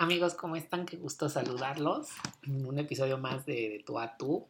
Amigos, 0.00 0.34
¿cómo 0.34 0.54
están? 0.54 0.86
Qué 0.86 0.96
gusto 0.96 1.28
saludarlos. 1.28 2.10
Un 2.46 2.78
episodio 2.78 3.18
más 3.18 3.44
de, 3.46 3.68
de 3.68 3.82
Tú 3.84 3.98
a 3.98 4.16
Tú. 4.16 4.46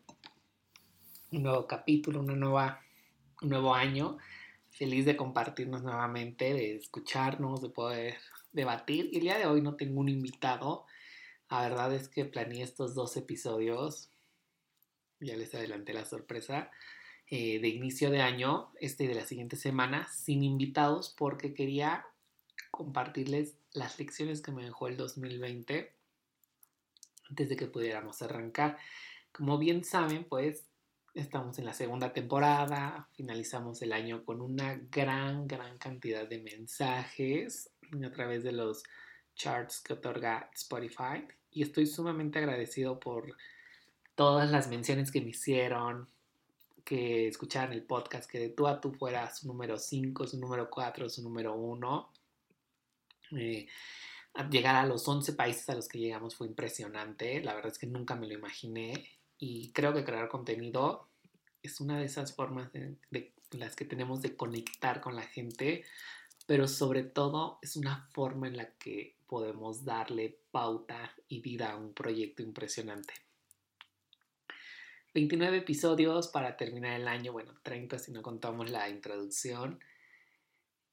Un 1.33 1.43
nuevo 1.43 1.67
capítulo, 1.67 2.21
una 2.21 2.35
nueva, 2.35 2.83
un 3.41 3.49
nuevo 3.49 3.75
año. 3.75 4.19
Feliz 4.69 5.07
de 5.07 5.17
compartirnos 5.17 5.83
nuevamente, 5.83 6.53
de 6.53 6.77
escucharnos, 6.77 7.63
de 7.63 7.71
poder 7.71 8.19
debatir. 8.53 9.09
Y 9.11 9.17
el 9.17 9.23
día 9.23 9.39
de 9.39 9.47
hoy 9.47 9.63
no 9.63 9.77
tengo 9.77 10.01
un 10.01 10.11
invitado. 10.11 10.85
La 11.51 11.63
verdad 11.63 11.95
es 11.95 12.11
que 12.11 12.27
planeé 12.27 12.63
estos 12.63 12.95
dos 12.95 13.17
episodios. 13.17 14.11
Ya 15.19 15.35
les 15.35 15.55
adelanté 15.55 15.95
la 15.95 16.05
sorpresa. 16.05 16.71
Eh, 17.31 17.59
de 17.59 17.69
inicio 17.69 18.11
de 18.11 18.21
año, 18.21 18.71
este 18.81 19.05
y 19.05 19.07
de 19.07 19.15
la 19.15 19.25
siguiente 19.25 19.57
semana, 19.57 20.09
sin 20.09 20.45
invitados, 20.45 21.15
porque 21.17 21.55
quería 21.55 22.05
compartirles 22.71 23.58
las 23.73 23.99
lecciones 23.99 24.41
que 24.41 24.53
me 24.53 24.65
dejó 24.65 24.89
el 24.89 24.97
2020 24.97 25.95
antes 27.29 27.49
de 27.49 27.57
que 27.57 27.67
pudiéramos 27.67 28.23
arrancar. 28.23 28.79
Como 29.33 29.59
bien 29.59 29.85
saben, 29.85 30.25
pues 30.25 30.67
estamos 31.15 31.59
en 31.59 31.65
la 31.65 31.75
segunda 31.75 32.13
temporada, 32.13 33.09
finalizamos 33.15 33.83
el 33.83 33.93
año 33.93 34.25
con 34.25 34.41
una 34.41 34.81
gran, 34.91 35.47
gran 35.47 35.77
cantidad 35.79 36.27
de 36.27 36.39
mensajes 36.39 37.71
a 38.05 38.11
través 38.13 38.43
de 38.45 38.53
los 38.53 38.83
charts 39.35 39.81
que 39.81 39.95
otorga 39.95 40.51
Spotify 40.55 41.27
y 41.51 41.63
estoy 41.63 41.87
sumamente 41.87 42.39
agradecido 42.39 42.99
por 42.99 43.37
todas 44.15 44.51
las 44.51 44.69
menciones 44.69 45.11
que 45.11 45.21
me 45.21 45.31
hicieron, 45.31 46.09
que 46.85 47.29
escucharan 47.29 47.73
el 47.73 47.85
podcast, 47.85 48.29
que 48.31 48.39
de 48.39 48.49
tú 48.49 48.67
a 48.67 48.81
tú 48.81 48.93
fuera 48.93 49.33
su 49.33 49.47
número 49.47 49.79
5, 49.79 50.27
su 50.27 50.39
número 50.39 50.69
4, 50.71 51.09
su 51.09 51.23
número 51.23 51.55
1 51.55 52.13
eh, 53.33 53.67
llegar 54.51 54.77
a 54.77 54.87
los 54.87 55.07
11 55.07 55.33
países 55.35 55.69
a 55.69 55.75
los 55.75 55.89
que 55.89 55.99
llegamos 55.99 56.37
fue 56.37 56.47
impresionante. 56.47 57.43
La 57.43 57.55
verdad 57.55 57.73
es 57.73 57.79
que 57.79 57.87
nunca 57.87 58.15
me 58.15 58.27
lo 58.27 58.35
imaginé. 58.35 59.09
Y 59.39 59.71
creo 59.73 59.95
que 59.95 60.05
crear 60.05 60.29
contenido 60.29 61.09
es 61.63 61.81
una 61.81 61.99
de 61.99 62.07
esas 62.07 62.35
formas 62.35 62.73
de, 62.73 62.97
las 63.53 63.77
que 63.77 63.85
tenemos 63.85 64.23
de 64.23 64.37
conectar 64.37 65.01
con 65.01 65.17
la 65.17 65.23
gente. 65.23 65.85
Pero 66.47 66.67
sobre 66.67 67.03
todo 67.03 67.59
es 67.63 67.77
una 67.77 68.09
forma 68.13 68.49
en 68.49 68.57
la 68.57 68.71
que 68.75 69.17
podemos 69.27 69.85
darle 69.85 70.39
pauta 70.51 71.15
y 71.29 71.41
vida 71.41 71.73
a 71.73 71.77
un 71.77 71.93
proyecto 71.93 72.43
impresionante. 72.43 73.15
29 75.15 75.59
episodios 75.59 76.29
para 76.29 76.57
terminar 76.57 76.99
el 76.99 77.09
año, 77.09 77.33
bueno, 77.33 77.55
30 77.63 77.99
si 77.99 78.13
no 78.13 78.23
contamos 78.23 78.71
la 78.71 78.89
introducción. 78.89 79.81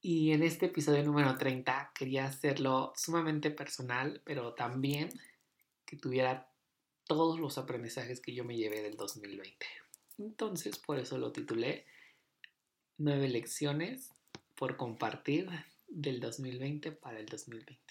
Y 0.08 0.34
en 0.34 0.44
este 0.44 0.68
episodio 0.68 1.02
número 1.02 1.36
30 1.36 1.92
quería 1.96 2.26
hacerlo 2.26 2.94
sumamente 2.96 3.50
personal, 3.50 4.22
pero 4.24 4.54
también 4.54 5.10
que 5.84 5.98
tuviera 5.98 6.48
todos 7.06 7.40
los 7.40 7.58
aprendizajes 7.58 8.22
que 8.22 8.36
yo 8.36 8.44
me 8.44 8.56
llevé 8.56 8.84
del 8.84 8.98
2020. 8.98 9.66
Entonces, 10.20 10.78
por 10.78 11.00
eso 11.00 11.18
lo 11.18 11.32
titulé 11.32 11.88
Nueve 13.00 13.30
lecciones 13.30 14.12
por 14.54 14.78
compartir 14.78 15.50
del 15.88 16.20
2020 16.20 16.92
para 16.92 17.18
el 17.18 17.26
2021. 17.26 17.82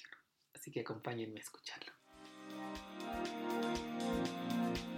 Así 0.54 0.70
que 0.70 0.82
acompáñenme 0.82 1.40
a 1.40 1.42
escucharlo. 1.42 1.92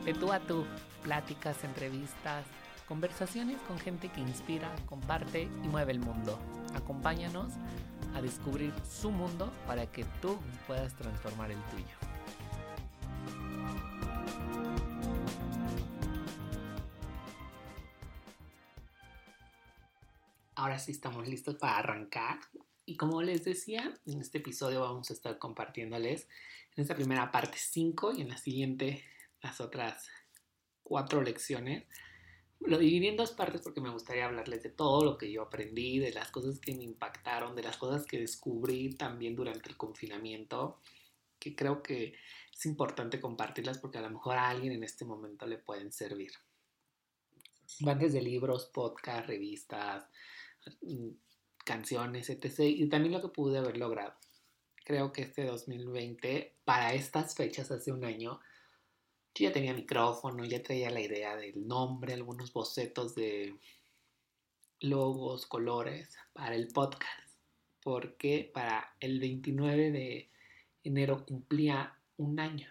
De 0.05 0.13
tú 0.13 0.31
a 0.33 0.41
tú, 0.41 0.67
pláticas, 1.03 1.65
entrevistas, 1.65 2.45
conversaciones 2.87 3.59
con 3.63 3.79
gente 3.79 4.13
que 4.13 4.21
inspira, 4.21 4.77
comparte 4.85 5.45
y 5.45 5.69
mueve 5.69 5.93
el 5.93 6.01
mundo. 6.01 6.39
Acompáñanos 6.77 7.55
a 8.15 8.23
descubrir 8.23 8.73
su 8.89 9.11
mundo 9.11 9.53
para 9.67 9.91
que 9.91 10.05
tú 10.21 10.39
puedas 10.67 10.95
transformar 10.95 11.51
el 11.51 11.63
tuyo. 11.65 11.97
Ahora 20.55 20.79
sí 20.79 20.93
estamos 20.93 21.29
listos 21.29 21.57
para 21.57 21.79
arrancar. 21.79 22.39
Y 22.85 22.97
como 22.97 23.21
les 23.21 23.45
decía, 23.45 23.93
en 24.07 24.21
este 24.21 24.39
episodio 24.39 24.81
vamos 24.81 25.11
a 25.11 25.13
estar 25.13 25.39
compartiéndoles 25.39 26.29
en 26.77 26.83
esta 26.83 26.95
primera 26.95 27.31
parte 27.31 27.59
5 27.59 28.13
y 28.13 28.23
en 28.23 28.29
la 28.29 28.37
siguiente 28.37 29.05
las 29.43 29.61
otras 29.61 30.09
cuatro 30.83 31.21
lecciones 31.21 31.85
lo 32.61 32.79
dividí 32.79 33.09
en 33.09 33.17
dos 33.17 33.33
partes 33.33 33.61
porque 33.61 33.81
me 33.81 33.91
gustaría 33.91 34.27
hablarles 34.27 34.63
de 34.63 34.71
todo 34.71 35.05
lo 35.05 35.19
que 35.19 35.31
yo 35.31 35.43
aprendí, 35.43 35.99
de 35.99 36.13
las 36.13 36.31
cosas 36.31 36.59
que 36.59 36.75
me 36.75 36.85
impactaron, 36.85 37.55
de 37.55 37.63
las 37.63 37.77
cosas 37.77 38.07
que 38.07 38.19
descubrí 38.19 38.95
también 38.95 39.37
durante 39.37 39.69
el 39.69 39.77
confinamiento, 39.77 40.81
que 41.39 41.55
creo 41.55 41.83
que 41.83 42.15
es 42.53 42.67
importante 42.67 43.21
compartirlas 43.21 43.79
porque 43.79 43.99
a 43.99 44.03
lo 44.03 44.11
mejor 44.11 44.37
a 44.37 44.49
alguien 44.49 44.73
en 44.73 44.83
este 44.83 45.05
momento 45.05 45.47
le 45.47 45.59
pueden 45.59 45.93
servir. 45.93 46.33
Van 47.81 47.99
desde 47.99 48.23
libros, 48.23 48.67
podcasts, 48.73 49.27
revistas, 49.27 50.09
mm, 50.83 51.11
canciones, 51.65 52.31
etc. 52.31 52.61
Y 52.61 52.89
también 52.89 53.13
lo 53.13 53.21
que 53.21 53.29
pude 53.29 53.59
haber 53.59 53.77
logrado. 53.77 54.15
Creo 54.85 55.13
que 55.13 55.23
este 55.23 55.45
2020, 55.45 56.57
para 56.65 56.95
estas 56.95 57.35
fechas 57.35 57.71
hace 57.71 57.93
un 57.93 58.05
año, 58.05 58.41
yo 59.37 59.49
ya 59.49 59.53
tenía 59.53 59.75
micrófono, 59.75 60.45
ya 60.45 60.63
traía 60.63 60.91
la 60.91 61.01
idea 61.01 61.37
del 61.37 61.69
nombre, 61.69 62.15
algunos 62.15 62.53
bocetos 62.53 63.15
de 63.15 63.59
logos, 64.81 65.47
colores 65.47 66.17
para 66.33 66.55
el 66.55 66.69
podcast. 66.69 67.29
Porque 67.83 68.51
para 68.53 68.95
el 68.99 69.21
29 69.21 69.91
de 69.91 70.31
enero 70.85 71.27
cumplía 71.27 71.99
un 72.17 72.41
año. 72.41 72.71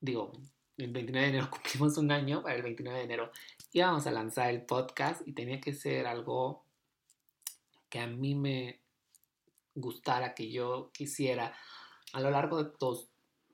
Digo, 0.00 0.32
el 0.76 0.92
29 0.92 1.26
de 1.26 1.38
enero 1.38 1.50
cumplimos 1.50 1.96
un 1.96 2.12
año, 2.12 2.42
para 2.42 2.56
el 2.56 2.62
29 2.62 2.98
de 2.98 3.04
enero 3.04 3.32
íbamos 3.72 4.06
a 4.06 4.10
lanzar 4.10 4.50
el 4.50 4.62
podcast 4.62 5.26
y 5.26 5.32
tenía 5.32 5.60
que 5.60 5.72
ser 5.72 6.06
algo 6.06 6.64
que 7.88 8.00
a 8.00 8.06
mí 8.06 8.34
me 8.34 8.80
gustara, 9.74 10.34
que 10.34 10.50
yo 10.50 10.90
quisiera. 10.92 11.56
A 12.12 12.20
lo 12.20 12.30
largo 12.30 12.62
de 12.62 12.70
todos 12.78 13.08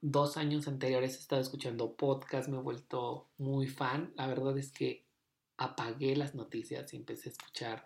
dos 0.06 0.37
años 0.37 0.69
anteriores 0.69 1.16
he 1.16 1.19
estado 1.19 1.41
escuchando 1.41 1.97
podcast, 1.97 2.50
me 2.50 2.59
he 2.59 2.60
vuelto 2.60 3.31
muy 3.38 3.66
fan. 3.69 4.12
La 4.16 4.26
verdad 4.26 4.56
es 4.59 4.70
que 4.70 5.03
apagué 5.56 6.15
las 6.15 6.34
noticias 6.34 6.92
y 6.92 6.97
empecé 6.98 7.31
a 7.31 7.32
escuchar 7.32 7.84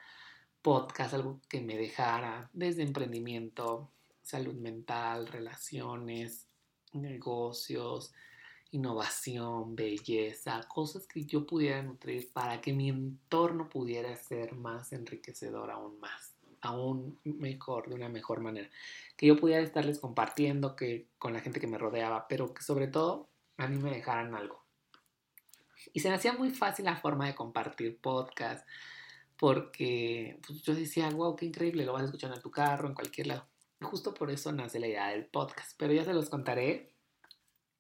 podcast, 0.61 1.15
algo 1.15 1.41
que 1.49 1.61
me 1.61 1.77
dejara 1.77 2.51
desde 2.53 2.83
emprendimiento, 2.83 3.93
salud 4.21 4.55
mental, 4.55 5.29
relaciones, 5.29 6.49
negocios, 6.93 8.13
innovación, 8.73 9.77
belleza, 9.77 10.67
cosas 10.67 11.07
que 11.07 11.25
yo 11.25 11.47
pudiera 11.47 11.85
nutrir 11.85 12.33
para 12.33 12.61
que 12.61 12.73
mi 12.73 12.89
entorno 12.89 13.69
pudiera 13.69 14.17
ser 14.17 14.57
más 14.57 14.93
enriquecedor 14.93 15.71
aún 15.71 16.01
más 16.01 16.38
aún 16.61 17.19
mejor, 17.25 17.89
de 17.89 17.95
una 17.95 18.09
mejor 18.09 18.41
manera. 18.41 18.69
Que 19.17 19.27
yo 19.27 19.37
pudiera 19.37 19.63
estarles 19.63 19.99
compartiendo 19.99 20.77
que, 20.77 21.09
con 21.19 21.33
la 21.33 21.41
gente 21.41 21.61
que 21.61 21.67
me 21.67 21.79
rodeaba, 21.79 22.27
pero 22.29 22.55
que 22.55 22.63
sobre 22.63 22.89
todo 22.89 23.29
a 23.57 23.67
mí 23.67 23.77
me 23.79 23.91
dejaran 23.91 24.35
algo. 24.35 24.65
Y 25.93 26.01
se 26.01 26.09
me 26.09 26.17
hacía 26.17 26.33
muy 26.33 26.51
fácil 26.51 26.85
la 26.85 26.97
forma 26.97 27.27
de 27.27 27.35
compartir 27.35 27.99
podcast, 28.01 28.67
porque 29.37 30.39
pues, 30.47 30.63
yo 30.63 30.75
decía, 30.75 31.09
wow, 31.11 31.37
qué 31.37 31.47
increíble, 31.47 31.85
lo 31.85 31.93
vas 31.93 32.03
a 32.03 32.07
escuchar 32.07 32.33
en 32.35 32.43
tu 32.43 32.51
carro, 32.51 32.89
en 32.89 32.95
cualquier 32.95 33.29
lado. 33.29 33.47
Y 33.81 33.85
justo 33.85 34.13
por 34.13 34.31
eso 34.31 34.53
nace 34.53 34.81
la 34.81 34.89
idea 34.89 35.09
del 35.09 35.27
podcast, 35.27 35.73
pero 35.79 35.93
ya 35.93 36.05
se 36.05 36.15
los 36.15 36.29
contaré 36.29 36.93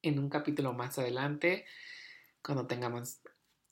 en 0.03 0.19
un 0.19 0.29
capítulo 0.29 0.73
más 0.73 0.99
adelante, 0.99 1.67
cuando 2.43 2.67
tengamos, 2.67 3.21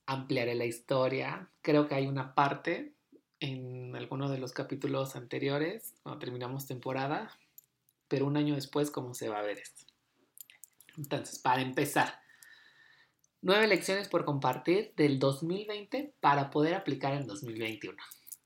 ampliaré 0.07 0.55
la 0.55 0.65
historia. 0.65 1.51
Creo 1.63 1.87
que 1.87 1.95
hay 1.95 2.07
una 2.07 2.35
parte 2.35 2.96
en 3.41 3.95
alguno 3.95 4.31
de 4.31 4.39
los 4.39 4.53
capítulos 4.53 5.17
anteriores, 5.17 5.95
cuando 6.03 6.19
terminamos 6.19 6.67
temporada, 6.67 7.31
pero 8.09 8.27
un 8.27 8.37
año 8.37 8.55
después, 8.55 8.91
¿cómo 8.91 9.15
se 9.15 9.29
va 9.29 9.39
a 9.39 9.43
ver 9.43 9.59
esto? 9.59 9.85
Entonces, 10.97 11.39
para 11.39 11.61
empezar, 11.61 12.21
nueve 13.43 13.67
lecciones 13.67 14.09
por 14.09 14.25
compartir 14.25 14.93
del 14.97 15.19
2020 15.19 16.15
para 16.21 16.51
poder 16.51 16.75
aplicar 16.75 17.15
en 17.15 17.27
2021. 17.27 17.97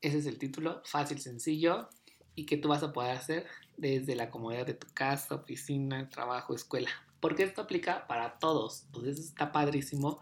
Ese 0.01 0.17
es 0.17 0.25
el 0.25 0.37
título, 0.37 0.81
fácil, 0.85 1.19
sencillo 1.19 1.89
y 2.35 2.45
que 2.45 2.57
tú 2.57 2.69
vas 2.69 2.83
a 2.83 2.91
poder 2.91 3.11
hacer 3.11 3.47
desde 3.77 4.15
la 4.15 4.29
comodidad 4.29 4.65
de 4.65 4.73
tu 4.73 4.87
casa, 4.93 5.35
oficina, 5.35 6.09
trabajo, 6.09 6.55
escuela. 6.55 6.89
Porque 7.19 7.43
esto 7.43 7.61
aplica 7.61 8.07
para 8.07 8.39
todos. 8.39 8.83
Entonces 8.85 9.19
está 9.19 9.51
padrísimo 9.51 10.19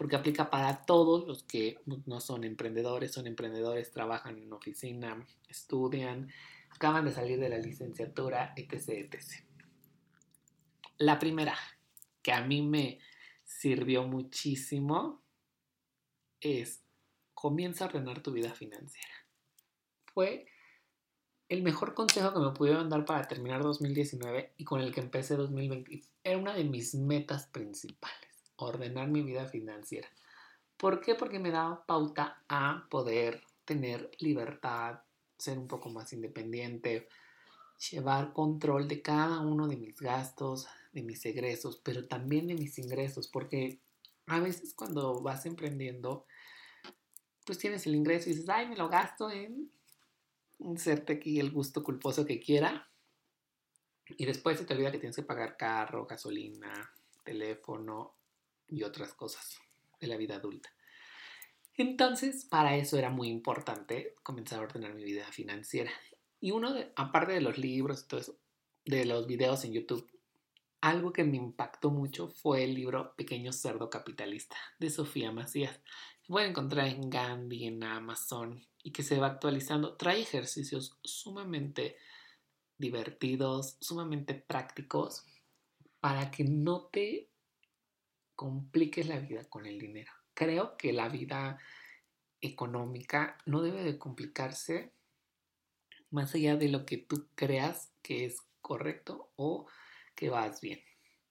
porque 0.00 0.16
aplica 0.16 0.48
para 0.48 0.86
todos 0.86 1.28
los 1.28 1.42
que 1.42 1.78
no 2.06 2.22
son 2.22 2.44
emprendedores, 2.44 3.12
son 3.12 3.26
emprendedores, 3.26 3.92
trabajan 3.92 4.38
en 4.38 4.50
oficina, 4.50 5.26
estudian, 5.46 6.32
acaban 6.70 7.04
de 7.04 7.12
salir 7.12 7.38
de 7.38 7.50
la 7.50 7.58
licenciatura, 7.58 8.54
etc. 8.56 8.88
etc. 8.88 9.44
La 10.96 11.18
primera, 11.18 11.54
que 12.22 12.32
a 12.32 12.40
mí 12.40 12.62
me 12.62 12.98
sirvió 13.44 14.04
muchísimo, 14.04 15.20
es 16.40 16.82
comienza 17.34 17.84
a 17.84 17.88
ordenar 17.88 18.22
tu 18.22 18.32
vida 18.32 18.54
financiera. 18.54 19.26
Fue 20.14 20.46
el 21.50 21.62
mejor 21.62 21.92
consejo 21.92 22.32
que 22.32 22.40
me 22.40 22.52
pudieron 22.52 22.88
dar 22.88 23.04
para 23.04 23.28
terminar 23.28 23.62
2019 23.62 24.54
y 24.56 24.64
con 24.64 24.80
el 24.80 24.94
que 24.94 25.00
empecé 25.00 25.36
2020 25.36 26.00
era 26.24 26.38
una 26.38 26.54
de 26.54 26.64
mis 26.64 26.94
metas 26.94 27.48
principales, 27.48 28.29
ordenar 28.66 29.08
mi 29.08 29.22
vida 29.22 29.46
financiera. 29.46 30.08
¿Por 30.76 31.00
qué? 31.00 31.14
Porque 31.14 31.38
me 31.38 31.50
daba 31.50 31.84
pauta 31.84 32.42
a 32.48 32.86
poder 32.88 33.42
tener 33.64 34.10
libertad, 34.18 35.00
ser 35.38 35.58
un 35.58 35.68
poco 35.68 35.90
más 35.90 36.12
independiente, 36.12 37.08
llevar 37.90 38.32
control 38.32 38.88
de 38.88 39.02
cada 39.02 39.40
uno 39.40 39.68
de 39.68 39.76
mis 39.76 40.00
gastos, 40.00 40.68
de 40.92 41.02
mis 41.02 41.24
egresos, 41.26 41.80
pero 41.84 42.06
también 42.08 42.46
de 42.46 42.54
mis 42.54 42.78
ingresos, 42.78 43.28
porque 43.28 43.80
a 44.26 44.40
veces 44.40 44.74
cuando 44.74 45.20
vas 45.20 45.46
emprendiendo, 45.46 46.26
pues 47.44 47.58
tienes 47.58 47.86
el 47.86 47.94
ingreso 47.94 48.28
y 48.28 48.32
dices, 48.32 48.48
ay, 48.48 48.68
me 48.68 48.76
lo 48.76 48.88
gasto 48.88 49.30
en 49.30 49.70
inserte 50.60 51.14
aquí 51.14 51.40
el 51.40 51.50
gusto 51.50 51.82
culposo 51.82 52.24
que 52.24 52.40
quiera. 52.40 52.88
Y 54.06 54.26
después 54.26 54.58
se 54.58 54.64
te 54.64 54.74
olvida 54.74 54.90
que 54.90 54.98
tienes 54.98 55.16
que 55.16 55.22
pagar 55.22 55.56
carro, 55.56 56.06
gasolina, 56.06 56.92
teléfono 57.24 58.19
y 58.70 58.82
otras 58.82 59.14
cosas 59.14 59.58
de 60.00 60.06
la 60.06 60.16
vida 60.16 60.36
adulta. 60.36 60.70
Entonces, 61.74 62.44
para 62.44 62.76
eso 62.76 62.98
era 62.98 63.10
muy 63.10 63.28
importante 63.28 64.14
comenzar 64.22 64.58
a 64.58 64.62
ordenar 64.62 64.94
mi 64.94 65.04
vida 65.04 65.24
financiera. 65.32 65.90
Y 66.40 66.50
uno, 66.50 66.72
de, 66.72 66.92
aparte 66.96 67.32
de 67.32 67.40
los 67.40 67.58
libros 67.58 68.06
todo 68.06 68.20
eso, 68.20 68.38
de 68.84 69.04
los 69.04 69.26
videos 69.26 69.64
en 69.64 69.72
YouTube, 69.72 70.10
algo 70.80 71.12
que 71.12 71.24
me 71.24 71.36
impactó 71.36 71.90
mucho 71.90 72.28
fue 72.28 72.64
el 72.64 72.74
libro 72.74 73.14
Pequeño 73.14 73.52
Cerdo 73.52 73.90
Capitalista 73.90 74.56
de 74.78 74.90
Sofía 74.90 75.30
Macías. 75.32 75.80
Lo 76.26 76.34
pueden 76.34 76.50
encontrar 76.50 76.86
en 76.88 77.10
Gandhi, 77.10 77.66
en 77.66 77.84
Amazon 77.84 78.66
y 78.82 78.92
que 78.92 79.02
se 79.02 79.18
va 79.18 79.26
actualizando. 79.26 79.96
Trae 79.96 80.20
ejercicios 80.20 80.98
sumamente 81.02 81.96
divertidos, 82.78 83.76
sumamente 83.80 84.34
prácticos 84.34 85.26
para 86.00 86.30
que 86.30 86.44
no 86.44 86.86
te 86.86 87.29
compliques 88.40 89.06
la 89.06 89.18
vida 89.18 89.44
con 89.50 89.66
el 89.66 89.78
dinero. 89.78 90.10
Creo 90.32 90.78
que 90.78 90.94
la 90.94 91.10
vida 91.10 91.58
económica 92.40 93.36
no 93.44 93.60
debe 93.60 93.82
de 93.82 93.98
complicarse 93.98 94.94
más 96.08 96.34
allá 96.34 96.56
de 96.56 96.70
lo 96.70 96.86
que 96.86 96.96
tú 96.96 97.28
creas 97.34 97.92
que 98.00 98.24
es 98.24 98.38
correcto 98.62 99.30
o 99.36 99.66
que 100.14 100.30
vas 100.30 100.62
bien. 100.62 100.80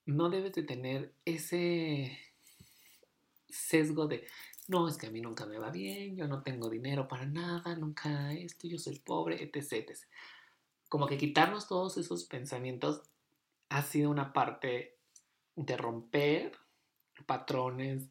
No 0.05 0.29
debes 0.29 0.53
de 0.53 0.61
tener 0.61 1.15
ese 1.25 2.15
sesgo 3.47 4.05
de, 4.05 4.27
no, 4.67 4.87
es 4.87 4.95
que 4.97 5.07
a 5.07 5.11
mí 5.11 5.19
nunca 5.19 5.47
me 5.47 5.57
va 5.57 5.71
bien, 5.71 6.15
yo 6.15 6.27
no 6.27 6.43
tengo 6.43 6.69
dinero 6.69 7.07
para 7.07 7.25
nada, 7.25 7.75
nunca 7.75 8.33
esto, 8.33 8.67
yo 8.67 8.77
soy 8.77 8.99
pobre, 8.99 9.43
etc. 9.43 9.73
etc. 9.73 9.97
Como 10.87 11.07
que 11.07 11.17
quitarnos 11.17 11.67
todos 11.67 11.97
esos 11.97 12.25
pensamientos 12.25 13.01
ha 13.69 13.81
sido 13.81 14.11
una 14.11 14.31
parte 14.31 14.99
de 15.55 15.75
romper 15.75 16.68
patrones 17.25 18.09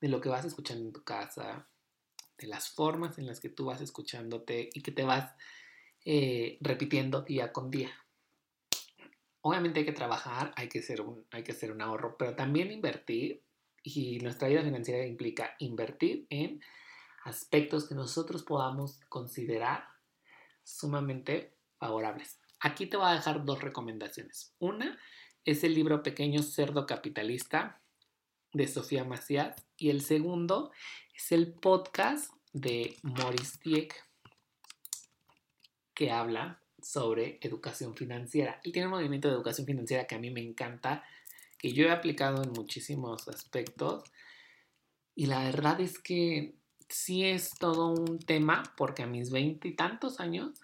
de 0.00 0.08
lo 0.08 0.20
que 0.20 0.28
vas 0.28 0.44
escuchando 0.44 0.84
en 0.84 0.92
tu 0.92 1.04
casa, 1.04 1.68
de 2.38 2.46
las 2.46 2.70
formas 2.70 3.18
en 3.18 3.26
las 3.26 3.40
que 3.40 3.50
tú 3.50 3.66
vas 3.66 3.80
escuchándote 3.80 4.70
y 4.72 4.82
que 4.82 4.92
te 4.92 5.04
vas 5.04 5.32
eh, 6.04 6.58
repitiendo 6.60 7.22
día 7.22 7.52
con 7.52 7.70
día. 7.70 7.90
Obviamente 9.42 9.80
hay 9.80 9.86
que 9.86 9.92
trabajar, 9.92 10.52
hay 10.56 10.68
que, 10.68 10.80
hacer 10.80 11.00
un, 11.00 11.26
hay 11.30 11.42
que 11.42 11.52
hacer 11.52 11.72
un 11.72 11.82
ahorro, 11.82 12.16
pero 12.18 12.34
también 12.34 12.70
invertir 12.70 13.42
y 13.82 14.18
nuestra 14.18 14.48
vida 14.48 14.62
financiera 14.62 15.06
implica 15.06 15.54
invertir 15.58 16.26
en 16.30 16.60
aspectos 17.24 17.88
que 17.88 17.94
nosotros 17.94 18.42
podamos 18.42 19.00
considerar 19.08 19.84
sumamente 20.62 21.54
favorables. 21.78 22.38
Aquí 22.60 22.86
te 22.86 22.96
voy 22.96 23.08
a 23.08 23.14
dejar 23.14 23.44
dos 23.44 23.62
recomendaciones. 23.62 24.54
Una 24.58 24.98
es 25.44 25.64
el 25.64 25.74
libro 25.74 26.02
Pequeño 26.02 26.42
Cerdo 26.42 26.86
Capitalista 26.86 27.80
de 28.52 28.66
Sofía 28.66 29.04
Macías 29.04 29.64
y 29.76 29.90
el 29.90 30.02
segundo 30.02 30.72
es 31.14 31.32
el 31.32 31.52
podcast 31.52 32.32
de 32.52 32.96
Maurice 33.02 33.58
Dieck 33.62 33.94
que 35.94 36.10
habla 36.10 36.60
sobre 36.82 37.38
educación 37.42 37.94
financiera. 37.94 38.60
Él 38.64 38.72
tiene 38.72 38.88
un 38.88 38.94
movimiento 38.94 39.28
de 39.28 39.34
educación 39.34 39.66
financiera 39.66 40.06
que 40.06 40.14
a 40.14 40.18
mí 40.18 40.30
me 40.30 40.40
encanta, 40.40 41.04
que 41.58 41.72
yo 41.72 41.86
he 41.86 41.90
aplicado 41.90 42.42
en 42.42 42.52
muchísimos 42.52 43.28
aspectos. 43.28 44.04
Y 45.14 45.26
la 45.26 45.44
verdad 45.44 45.80
es 45.80 45.98
que 45.98 46.54
sí 46.88 47.24
es 47.24 47.50
todo 47.50 47.88
un 47.88 48.18
tema, 48.18 48.62
porque 48.76 49.02
a 49.02 49.06
mis 49.06 49.30
veintitantos 49.30 50.20
años, 50.20 50.58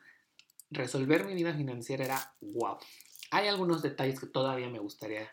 resolver 0.71 1.27
mi 1.27 1.35
vida 1.35 1.55
financiera 1.55 2.05
era 2.05 2.35
wow. 2.41 2.79
Hay 3.31 3.49
algunos 3.49 3.83
detalles 3.83 4.19
que 4.19 4.27
todavía 4.27 4.69
me 4.71 4.79
gustaría 4.79 5.31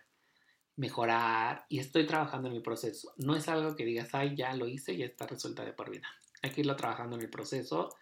mejorar 0.75 1.65
y 1.69 1.79
estoy 1.79 2.05
trabajando 2.05 2.47
en 2.47 2.55
mi 2.55 2.59
proceso. 2.61 3.13
No 3.17 3.35
es 3.35 3.47
algo 3.47 3.75
que 3.75 3.85
digas, 3.85 4.09
ay, 4.13 4.35
ya 4.35 4.55
lo 4.55 4.67
hice, 4.67 4.97
ya 4.97 5.05
está 5.05 5.27
resuelta 5.27 5.63
de 5.63 5.73
por 5.73 5.89
vida. 5.89 6.07
Hay 6.41 6.51
que 6.51 6.61
irlo 6.61 6.75
trabajando 6.75 7.15
en 7.15 7.21
el 7.21 7.29
proceso 7.29 7.95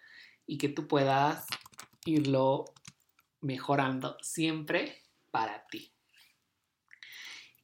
y 0.46 0.58
que 0.58 0.68
tú 0.68 0.88
puedas 0.88 1.46
irlo 2.04 2.64
mejorando 3.40 4.16
siempre 4.22 5.02
para 5.30 5.66
ti. 5.66 5.92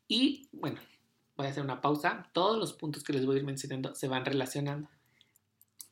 Y 0.06 0.48
bueno, 0.52 0.80
voy 1.36 1.46
a 1.46 1.50
hacer 1.50 1.62
una 1.62 1.80
pausa. 1.80 2.30
Todos 2.32 2.58
los 2.58 2.72
puntos 2.72 3.02
que 3.02 3.12
les 3.12 3.26
voy 3.26 3.36
a 3.36 3.38
ir 3.38 3.44
mencionando 3.44 3.94
se 3.94 4.08
van 4.08 4.24
relacionando. 4.24 4.88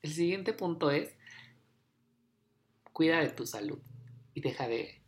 El 0.02 0.12
siguiente 0.12 0.52
punto 0.52 0.90
es, 0.90 1.16
cuida 2.92 3.20
de 3.20 3.30
tu 3.30 3.46
salud 3.46 3.80
y 4.34 4.40
deja 4.40 4.68
de 4.68 5.02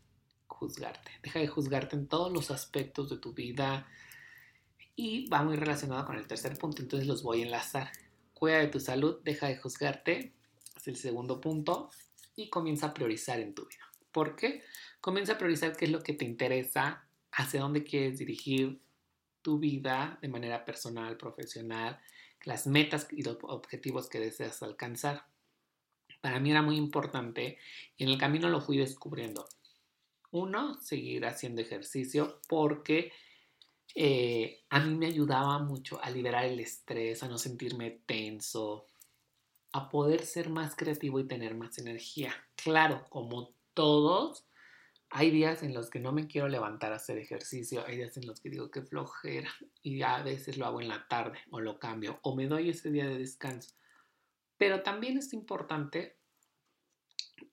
juzgarte. 0.58 1.10
Deja 1.22 1.38
de 1.38 1.46
juzgarte 1.46 1.96
en 1.96 2.08
todos 2.08 2.32
los 2.32 2.50
aspectos 2.50 3.08
de 3.08 3.18
tu 3.18 3.32
vida. 3.32 3.86
Y 4.96 5.28
va 5.28 5.42
muy 5.44 5.56
relacionado 5.56 6.04
con 6.04 6.16
el 6.16 6.26
tercer 6.26 6.58
punto, 6.58 6.82
entonces 6.82 7.06
los 7.06 7.22
voy 7.22 7.42
a 7.42 7.44
enlazar. 7.44 7.92
Cuida 8.34 8.58
de 8.58 8.66
tu 8.66 8.80
salud, 8.80 9.20
deja 9.22 9.46
de 9.46 9.56
juzgarte. 9.56 10.32
Es 10.76 10.88
el 10.88 10.96
segundo 10.96 11.40
punto 11.40 11.90
y 12.34 12.50
comienza 12.50 12.88
a 12.88 12.94
priorizar 12.94 13.38
en 13.40 13.54
tu 13.54 13.66
vida. 13.66 13.84
¿Por 14.12 14.36
qué? 14.36 14.62
Comienza 15.00 15.34
a 15.34 15.38
priorizar 15.38 15.76
qué 15.76 15.84
es 15.84 15.90
lo 15.90 16.02
que 16.02 16.14
te 16.14 16.24
interesa, 16.24 17.04
hacia 17.32 17.60
dónde 17.60 17.84
quieres 17.84 18.18
dirigir 18.18 18.80
tu 19.42 19.58
vida 19.58 20.18
de 20.20 20.28
manera 20.28 20.64
personal, 20.64 21.16
profesional, 21.16 22.00
las 22.44 22.66
metas 22.66 23.08
y 23.12 23.22
los 23.22 23.38
objetivos 23.42 24.08
que 24.08 24.20
deseas 24.20 24.62
alcanzar. 24.62 25.24
Para 26.20 26.40
mí 26.40 26.50
era 26.50 26.62
muy 26.62 26.76
importante 26.76 27.58
y 27.96 28.04
en 28.04 28.10
el 28.10 28.18
camino 28.18 28.48
lo 28.48 28.60
fui 28.60 28.76
descubriendo. 28.76 29.48
Uno, 30.30 30.80
seguir 30.80 31.24
haciendo 31.26 31.62
ejercicio 31.62 32.40
porque 32.48 33.12
eh, 33.94 34.64
a 34.68 34.80
mí 34.80 34.94
me 34.94 35.06
ayudaba 35.06 35.58
mucho 35.58 36.02
a 36.02 36.10
liberar 36.10 36.44
el 36.44 36.60
estrés, 36.60 37.22
a 37.22 37.28
no 37.28 37.38
sentirme 37.38 38.02
tenso, 38.06 38.86
a 39.72 39.88
poder 39.88 40.24
ser 40.24 40.50
más 40.50 40.76
creativo 40.76 41.20
y 41.20 41.26
tener 41.26 41.54
más 41.54 41.78
energía. 41.78 42.32
Claro, 42.56 43.06
como 43.08 43.54
todos, 43.74 44.46
hay 45.10 45.30
días 45.30 45.62
en 45.62 45.72
los 45.72 45.88
que 45.88 46.00
no 46.00 46.12
me 46.12 46.26
quiero 46.26 46.48
levantar 46.48 46.92
a 46.92 46.96
hacer 46.96 47.18
ejercicio, 47.18 47.84
hay 47.86 47.96
días 47.96 48.16
en 48.16 48.26
los 48.26 48.40
que 48.40 48.50
digo 48.50 48.70
que 48.70 48.82
flojera 48.82 49.50
y 49.82 50.02
a 50.02 50.22
veces 50.22 50.58
lo 50.58 50.66
hago 50.66 50.80
en 50.80 50.88
la 50.88 51.08
tarde 51.08 51.38
o 51.50 51.60
lo 51.60 51.78
cambio 51.78 52.18
o 52.22 52.36
me 52.36 52.46
doy 52.46 52.70
ese 52.70 52.90
día 52.90 53.06
de 53.06 53.18
descanso. 53.18 53.74
Pero 54.58 54.82
también 54.82 55.16
es 55.16 55.32
importante 55.32 56.17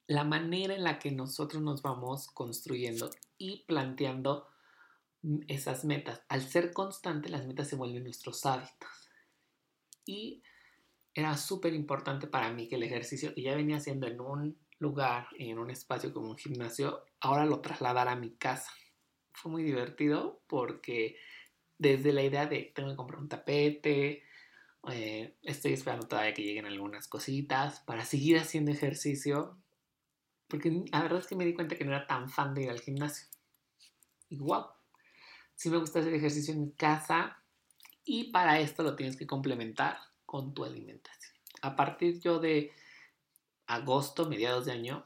la 0.08 0.24
manera 0.24 0.76
en 0.76 0.84
la 0.84 1.00
que 1.00 1.12
nosotros 1.12 1.62
nos 1.62 1.82
vamos 1.82 2.28
construyendo 2.28 3.10
y 3.38 3.66
planteando 3.66 4.48
esas 5.48 5.86
metas. 5.86 6.22
Al 6.30 6.42
ser 6.42 6.72
constante, 6.74 7.30
las 7.30 7.46
metas 7.46 7.68
se 7.68 7.76
vuelven 7.76 8.04
nuestros 8.04 8.46
hábitos. 8.46 8.90
Y 10.06 10.44
era 11.14 11.36
súper 11.38 11.74
importante 11.74 12.28
para 12.28 12.52
mí 12.52 12.68
que 12.68 12.76
el 12.76 12.84
ejercicio 12.84 13.34
que 13.34 13.42
ya 13.42 13.56
venía 13.56 13.78
haciendo 13.78 14.06
en 14.08 14.20
un 14.22 14.58
lugar, 14.80 15.28
en 15.40 15.58
un 15.58 15.72
espacio 15.72 16.14
como 16.14 16.30
un 16.30 16.38
gimnasio, 16.38 17.04
ahora 17.22 17.46
lo 17.46 17.62
trasladara 17.62 18.12
a 18.12 18.18
mi 18.18 18.32
casa. 18.36 18.72
Fue 19.34 19.52
muy 19.52 19.64
divertido 19.64 20.42
porque 20.48 21.18
desde 21.78 22.14
la 22.14 22.24
idea 22.24 22.46
de 22.46 22.72
tengo 22.76 22.90
que 22.90 22.96
comprar 22.96 23.20
un 23.20 23.30
tapete, 23.30 24.24
eh, 24.92 25.38
estoy 25.42 25.74
esperando 25.74 26.08
todavía 26.08 26.34
que 26.34 26.44
lleguen 26.44 26.66
algunas 26.66 27.08
cositas 27.08 27.80
para 27.82 28.06
seguir 28.06 28.38
haciendo 28.38 28.72
ejercicio, 28.72 29.58
porque 30.48 30.84
la 30.92 31.02
verdad 31.02 31.20
es 31.20 31.28
que 31.28 31.36
me 31.36 31.46
di 31.46 31.54
cuenta 31.54 31.76
que 31.76 31.86
no 31.86 31.92
era 31.92 32.08
tan 32.08 32.30
fan 32.30 32.54
de 32.54 32.64
ir 32.64 32.70
al 32.70 32.82
gimnasio. 32.82 33.28
Y 34.30 34.38
wow, 34.38 34.66
sí 35.56 35.70
me 35.70 35.78
gusta 35.78 36.00
hacer 36.00 36.14
ejercicio 36.14 36.54
en 36.54 36.62
mi 36.62 36.72
casa 36.72 37.42
y 38.04 38.32
para 38.32 38.60
esto 38.60 38.84
lo 38.84 38.96
tienes 38.96 39.18
que 39.18 39.26
complementar 39.28 39.98
con 40.26 40.54
tu 40.54 40.64
alimentación. 40.64 41.36
A 41.62 41.76
partir 41.76 42.20
yo 42.20 42.40
de 42.40 42.72
agosto, 43.68 44.30
mediados 44.30 44.66
de 44.66 44.74
año, 44.74 45.06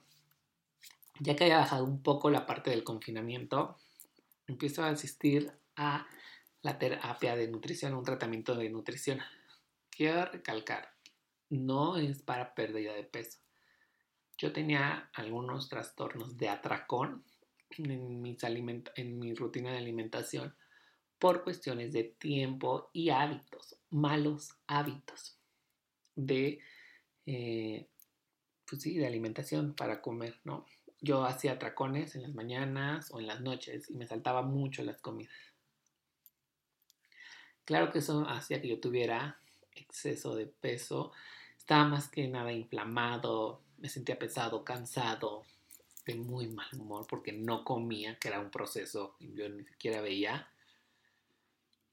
ya 1.19 1.35
que 1.35 1.45
haya 1.45 1.59
bajado 1.59 1.85
un 1.85 2.01
poco 2.01 2.29
la 2.29 2.45
parte 2.45 2.69
del 2.69 2.83
confinamiento, 2.83 3.77
empiezo 4.47 4.83
a 4.83 4.89
asistir 4.89 5.51
a 5.75 6.07
la 6.61 6.77
terapia 6.77 7.35
de 7.35 7.47
nutrición, 7.47 7.93
un 7.93 8.03
tratamiento 8.03 8.55
de 8.55 8.69
nutrición. 8.69 9.19
Quiero 9.89 10.25
recalcar, 10.25 10.93
no 11.49 11.97
es 11.97 12.21
para 12.21 12.53
pérdida 12.53 12.93
de 12.93 13.03
peso. 13.03 13.39
Yo 14.39 14.53
tenía 14.53 15.09
algunos 15.13 15.67
trastornos 15.67 16.37
de 16.37 16.47
atracón 16.47 17.25
en, 17.77 18.21
mi 18.21 19.33
rutina 19.35 19.71
de 19.71 19.77
alimentación 19.77 20.55
por 21.19 21.43
cuestiones 21.43 21.91
de 21.91 22.05
tiempo 22.05 22.89
y 22.93 23.09
hábitos, 23.09 23.75
malos 23.89 24.55
hábitos 24.65 25.37
de, 26.15 26.59
eh, 27.25 27.89
pues 28.65 28.81
sí, 28.81 28.97
de 28.97 29.07
alimentación 29.07 29.73
para 29.73 30.01
comer, 30.01 30.39
¿no? 30.45 30.65
Yo 31.01 31.25
hacía 31.25 31.53
atracones 31.53 32.15
en 32.15 32.21
las 32.21 32.33
mañanas 32.33 33.11
o 33.11 33.19
en 33.19 33.27
las 33.27 33.41
noches 33.41 33.89
y 33.89 33.97
me 33.97 34.07
saltaba 34.07 34.41
mucho 34.41 34.83
las 34.83 35.01
comidas. 35.01 35.35
Claro 37.65 37.91
que 37.91 37.99
eso 37.99 38.25
hacía 38.27 38.61
que 38.61 38.69
yo 38.69 38.79
tuviera 38.79 39.41
exceso 39.73 40.35
de 40.35 40.47
peso, 40.47 41.11
estaba 41.57 41.83
más 41.85 42.07
que 42.07 42.27
nada 42.29 42.53
inflamado, 42.53 43.61
me 43.81 43.89
sentía 43.89 44.19
pesado, 44.19 44.63
cansado, 44.63 45.43
de 46.05 46.15
muy 46.15 46.47
mal 46.47 46.67
humor 46.73 47.05
porque 47.07 47.31
no 47.31 47.63
comía, 47.63 48.17
que 48.17 48.29
era 48.29 48.39
un 48.39 48.49
proceso 48.49 49.15
que 49.19 49.33
yo 49.33 49.49
ni 49.49 49.63
siquiera 49.63 50.01
veía. 50.01 50.49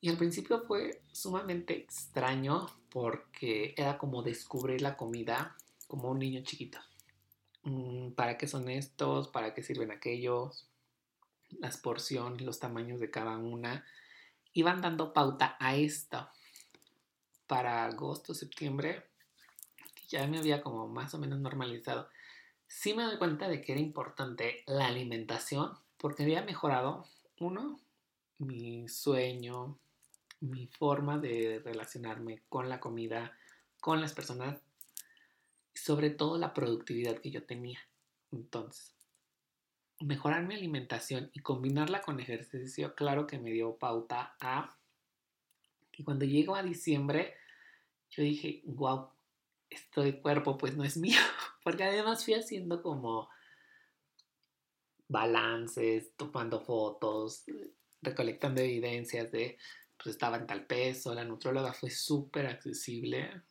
Y 0.00 0.09
al 0.09 0.16
principio 0.16 0.61
fue 0.61 1.02
sumamente 1.12 1.76
extraño 1.76 2.66
porque 2.90 3.75
era 3.76 3.99
como 3.99 4.23
descubrir 4.23 4.81
la 4.81 4.97
comida 4.97 5.57
como 5.87 6.11
un 6.11 6.19
niño 6.19 6.43
chiquito. 6.43 6.78
Mm, 7.62 8.12
¿Para 8.12 8.38
qué 8.38 8.47
son 8.47 8.69
estos? 8.69 9.28
¿Para 9.28 9.55
qué 9.55 9.62
sirven 9.62 9.90
aquellos? 9.90 10.69
Las 11.59 11.76
porciones, 11.76 12.43
los 12.43 12.59
tamaños 12.59 13.00
de 13.00 13.11
cada 13.11 13.37
una. 13.38 13.85
Iban 14.52 14.81
dando 14.81 15.12
pauta 15.12 15.57
a 15.59 15.76
esto. 15.76 16.28
Para 17.47 17.85
agosto, 17.85 18.35
septiembre, 18.35 19.05
ya 20.09 20.27
me 20.27 20.39
había 20.39 20.63
como 20.63 20.89
más 20.89 21.15
o 21.15 21.19
menos 21.19 21.39
normalizado. 21.41 22.09
Sí 22.67 22.95
me 22.95 23.05
doy 23.05 23.19
cuenta 23.19 23.49
de 23.49 23.61
que 23.61 23.73
era 23.73 23.81
importante 23.81 24.63
la 24.67 24.87
alimentación 24.87 25.73
porque 25.99 26.25
había 26.25 26.43
mejorado, 26.43 27.07
uno, 27.39 27.81
mi 28.39 28.89
sueño, 28.89 29.79
mi 30.41 30.67
forma 30.67 31.19
de 31.19 31.61
relacionarme 31.65 32.43
con 32.49 32.69
la 32.69 32.81
comida, 32.81 33.37
con 33.81 34.01
las 34.01 34.13
personas 34.13 34.61
y 35.75 35.79
sobre 35.79 36.11
todo 36.11 36.39
la 36.39 36.53
productividad 36.53 37.19
que 37.19 37.31
yo 37.31 37.45
tenía. 37.45 37.81
Entonces, 38.33 38.95
mejorar 40.01 40.45
mi 40.47 40.55
alimentación 40.55 41.31
y 41.33 41.41
combinarla 41.41 42.03
con 42.03 42.21
ejercicio, 42.21 42.95
claro 42.95 43.27
que 43.27 43.39
me 43.39 43.51
dio 43.51 43.77
pauta 43.77 44.37
a 44.41 44.77
que 45.91 46.05
cuando 46.05 46.27
llego 46.27 46.55
a 46.55 46.63
diciembre, 46.63 47.35
yo 48.11 48.23
dije, 48.23 48.63
wow, 48.67 49.09
este 49.71 50.21
cuerpo 50.21 50.57
pues 50.57 50.77
no 50.77 50.85
es 50.85 50.97
mío, 50.97 51.19
porque 51.65 51.85
además 51.85 52.25
fui 52.25 52.35
haciendo 52.35 52.83
como 52.83 53.29
balances, 55.09 56.13
tomando 56.17 56.61
fotos, 56.61 57.45
recolectando 58.03 58.61
evidencias 58.61 59.31
de 59.31 59.59
pues 59.97 60.15
estaba 60.15 60.37
en 60.37 60.47
tal 60.47 60.67
peso, 60.67 61.15
la 61.15 61.25
nutróloga 61.25 61.73
fue 61.73 61.91
súper 61.91 62.47
accesible, 62.47 63.43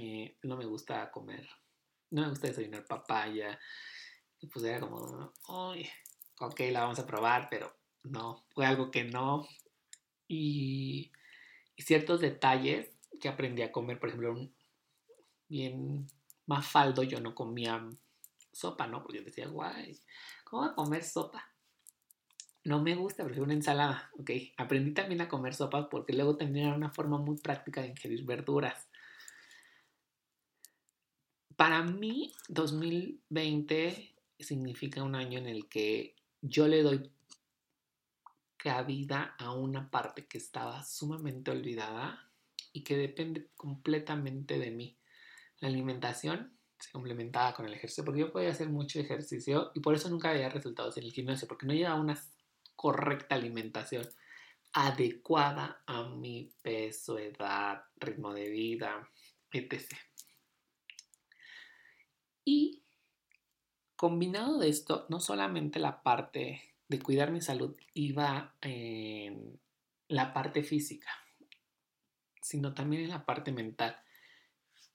eh, 0.00 0.36
no 0.42 0.56
me 0.56 0.64
gusta 0.64 1.10
comer, 1.10 1.48
no 2.10 2.22
me 2.22 2.28
gusta 2.28 2.46
desayunar 2.46 2.86
papaya, 2.86 3.58
y 4.38 4.46
pues 4.46 4.64
era 4.64 4.80
como, 4.80 5.32
ok, 6.38 6.60
la 6.70 6.82
vamos 6.82 6.98
a 7.00 7.06
probar, 7.06 7.48
pero 7.50 7.76
no, 8.04 8.46
fue 8.54 8.66
algo 8.66 8.90
que 8.90 9.04
no, 9.04 9.48
y, 10.28 11.10
y 11.74 11.82
ciertos 11.82 12.20
detalles 12.20 12.96
que 13.20 13.28
aprendí 13.28 13.62
a 13.62 13.72
comer, 13.72 13.98
por 13.98 14.10
ejemplo, 14.10 14.32
un, 14.32 14.54
bien 15.50 16.06
faldo, 16.62 17.02
yo 17.02 17.20
no 17.20 17.34
comía 17.34 17.86
sopa, 18.52 18.86
¿no? 18.86 19.02
Porque 19.02 19.18
yo 19.18 19.24
decía, 19.24 19.48
guay, 19.48 20.00
¿cómo 20.44 20.62
voy 20.62 20.70
a 20.70 20.74
comer 20.74 21.04
sopa? 21.04 21.44
No 22.64 22.82
me 22.82 22.94
gusta, 22.94 23.24
prefiero 23.24 23.44
una 23.44 23.54
ensalada, 23.54 24.10
¿ok? 24.18 24.30
Aprendí 24.56 24.92
también 24.92 25.20
a 25.20 25.28
comer 25.28 25.54
sopa 25.54 25.88
porque 25.88 26.12
luego 26.12 26.36
tenía 26.36 26.74
una 26.74 26.90
forma 26.90 27.18
muy 27.18 27.36
práctica 27.38 27.82
de 27.82 27.88
ingerir 27.88 28.24
verduras. 28.24 28.88
Para 31.56 31.82
mí, 31.82 32.32
2020 32.48 34.14
significa 34.38 35.02
un 35.02 35.14
año 35.14 35.38
en 35.38 35.46
el 35.46 35.68
que 35.68 36.16
yo 36.40 36.68
le 36.68 36.82
doy 36.82 37.10
cabida 38.56 39.34
a 39.38 39.52
una 39.52 39.90
parte 39.90 40.26
que 40.26 40.38
estaba 40.38 40.82
sumamente 40.84 41.50
olvidada 41.50 42.30
y 42.72 42.82
que 42.82 42.96
depende 42.96 43.48
completamente 43.56 44.58
de 44.58 44.70
mí. 44.70 44.99
La 45.60 45.68
alimentación 45.68 46.58
se 46.78 46.90
complementaba 46.90 47.54
con 47.54 47.66
el 47.66 47.74
ejercicio, 47.74 48.04
porque 48.04 48.20
yo 48.20 48.32
podía 48.32 48.50
hacer 48.50 48.68
mucho 48.68 48.98
ejercicio 48.98 49.70
y 49.74 49.80
por 49.80 49.94
eso 49.94 50.08
nunca 50.08 50.30
había 50.30 50.48
resultados 50.48 50.96
en 50.96 51.04
el 51.04 51.12
gimnasio, 51.12 51.46
porque 51.46 51.66
no 51.66 51.74
llevaba 51.74 52.00
una 52.00 52.18
correcta 52.74 53.34
alimentación 53.34 54.08
adecuada 54.72 55.82
a 55.86 56.04
mi 56.08 56.52
peso, 56.62 57.18
edad, 57.18 57.84
ritmo 57.96 58.32
de 58.32 58.48
vida, 58.48 59.10
etc. 59.52 59.92
Y 62.44 62.82
combinado 63.96 64.58
de 64.58 64.68
esto, 64.68 65.06
no 65.10 65.20
solamente 65.20 65.78
la 65.78 66.02
parte 66.02 66.62
de 66.88 66.98
cuidar 66.98 67.30
mi 67.30 67.40
salud 67.40 67.76
iba 67.94 68.56
en 68.62 69.60
la 70.08 70.32
parte 70.32 70.62
física, 70.62 71.10
sino 72.40 72.72
también 72.72 73.02
en 73.02 73.10
la 73.10 73.26
parte 73.26 73.52
mental. 73.52 74.00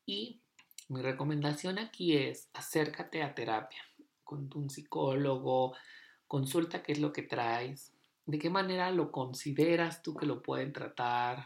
Y 0.05 0.41
mi 0.87 1.01
recomendación 1.01 1.79
aquí 1.79 2.15
es 2.15 2.49
acércate 2.53 3.23
a 3.23 3.33
terapia 3.33 3.81
con 4.23 4.49
un 4.55 4.69
psicólogo, 4.69 5.75
consulta 6.27 6.83
qué 6.83 6.91
es 6.91 6.99
lo 6.99 7.13
que 7.13 7.21
traes, 7.21 7.93
de 8.25 8.39
qué 8.39 8.49
manera 8.49 8.91
lo 8.91 9.11
consideras 9.11 10.01
tú 10.01 10.15
que 10.15 10.25
lo 10.25 10.41
pueden 10.41 10.73
tratar. 10.73 11.45